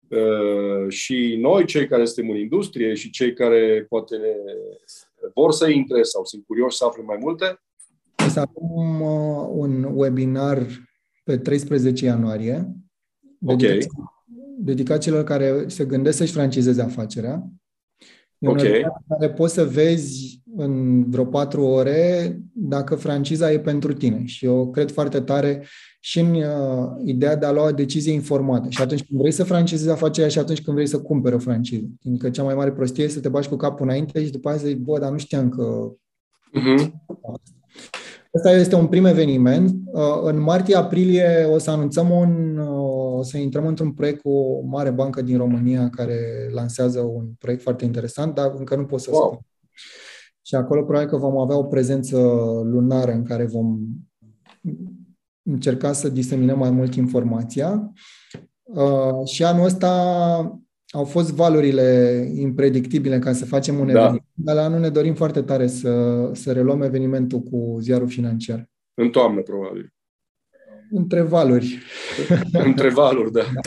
[0.08, 4.34] uh, și noi, cei care suntem în industrie și cei care poate ne
[5.34, 7.60] vor să intre sau sunt curioși să afle mai multe?
[8.28, 10.66] Să avem uh, un webinar
[11.24, 12.68] pe 13 ianuarie
[13.38, 14.14] dedicat, okay.
[14.58, 17.44] dedicat celor care se gândesc să-și francizeze afacerea.
[18.40, 18.60] E ok.
[19.08, 24.24] care poți să vezi în vreo patru ore dacă franciza e pentru tine.
[24.24, 25.66] Și eu cred foarte tare
[26.00, 28.68] și în uh, ideea de a lua o decizie informată.
[28.68, 31.86] Și atunci când vrei să francizezi afacerea și atunci când vrei să cumperi o franciză.
[32.00, 34.62] Fiindcă cea mai mare prostie este să te bagi cu capul înainte și după aceea
[34.62, 35.92] să zici, bă, dar nu știam că...
[36.58, 36.90] Uh-huh.
[38.34, 39.70] Asta este un prim eveniment.
[39.92, 44.60] Uh, în martie-aprilie o să anunțăm un, uh, o să intrăm într-un proiect cu o
[44.66, 49.10] mare bancă din România care lansează un proiect foarte interesant, dar încă nu pot să
[49.12, 49.22] wow.
[49.22, 49.38] spun.
[50.42, 52.18] Și acolo probabil că vom avea o prezență
[52.64, 53.78] lunară în care vom
[55.42, 57.92] încerca să diseminăm mai mult informația.
[58.62, 59.90] Uh, și anul ăsta
[60.90, 63.92] au fost valurile impredictibile ca să facem un da.
[63.92, 68.70] eveniment, dar la anul ne dorim foarte tare să, să reluăm evenimentul cu ziarul financiar.
[68.94, 69.92] În toamnă, probabil.
[70.90, 71.78] Între valuri.
[72.52, 73.42] Între valuri, da.
[73.54, 73.60] da.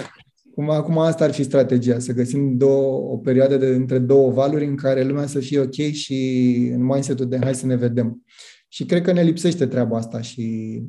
[0.53, 4.65] Cum, acum asta ar fi strategia, să găsim două, o perioadă de între două valuri
[4.65, 8.23] în care lumea să fie ok și în mindset-ul de hai să ne vedem.
[8.67, 10.81] Și cred că ne lipsește treaba asta și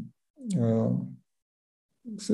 [0.58, 0.90] uh,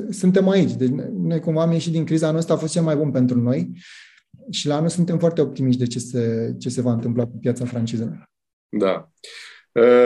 [0.09, 0.71] suntem aici.
[0.71, 3.41] Deci noi cumva am ieșit din criza anul ăsta, a fost cel mai bun pentru
[3.41, 3.71] noi
[4.49, 7.65] și la anul suntem foarte optimiști de ce se, ce se va întâmpla cu piața
[7.65, 8.29] francizelor.
[8.69, 9.11] Da.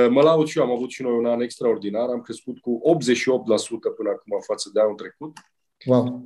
[0.10, 3.96] Mă laud și eu, am avut și noi un an extraordinar, am crescut cu 88%
[3.96, 5.38] până acum față de anul trecut.
[5.86, 6.26] Wow.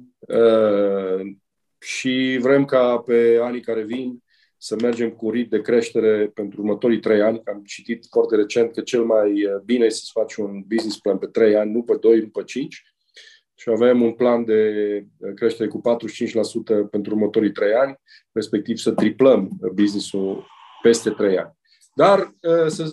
[1.80, 4.24] Și vrem ca pe anii care vin
[4.58, 7.42] să mergem cu rit de creștere pentru următorii trei ani.
[7.46, 9.34] Am citit foarte recent că cel mai
[9.66, 12.44] bine este să faci un business plan pe trei ani, nu pe doi, nu pe
[12.44, 12.84] cinci
[13.60, 14.72] și avem un plan de
[15.36, 15.82] creștere cu
[16.86, 17.96] 45% pentru următorii trei ani,
[18.32, 20.46] respectiv să triplăm business-ul
[20.82, 21.58] peste trei ani.
[21.96, 22.92] Dar, uh, să,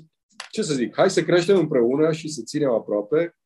[0.57, 3.37] ce să zic, hai să creștem împreună și să ținem aproape.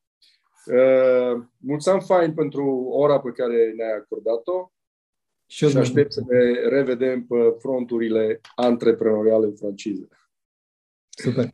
[0.66, 4.72] Uh, mulțumim fain pentru ora pe care ne-ai acordat-o
[5.46, 10.08] și, și aștept să ne revedem pe fronturile antreprenoriale în franciză.
[11.08, 11.50] Super!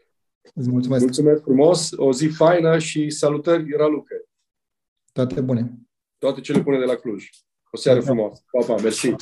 [0.55, 1.03] Îți mulțumesc!
[1.03, 1.91] Mulțumesc frumos!
[1.97, 4.17] O zi faină și salutări, Raluca!
[5.13, 5.73] Toate bune!
[6.19, 7.29] Toate cele bune de la Cluj.
[7.71, 8.45] O seară frumoasă.
[8.51, 9.15] Pa, pa, mersi!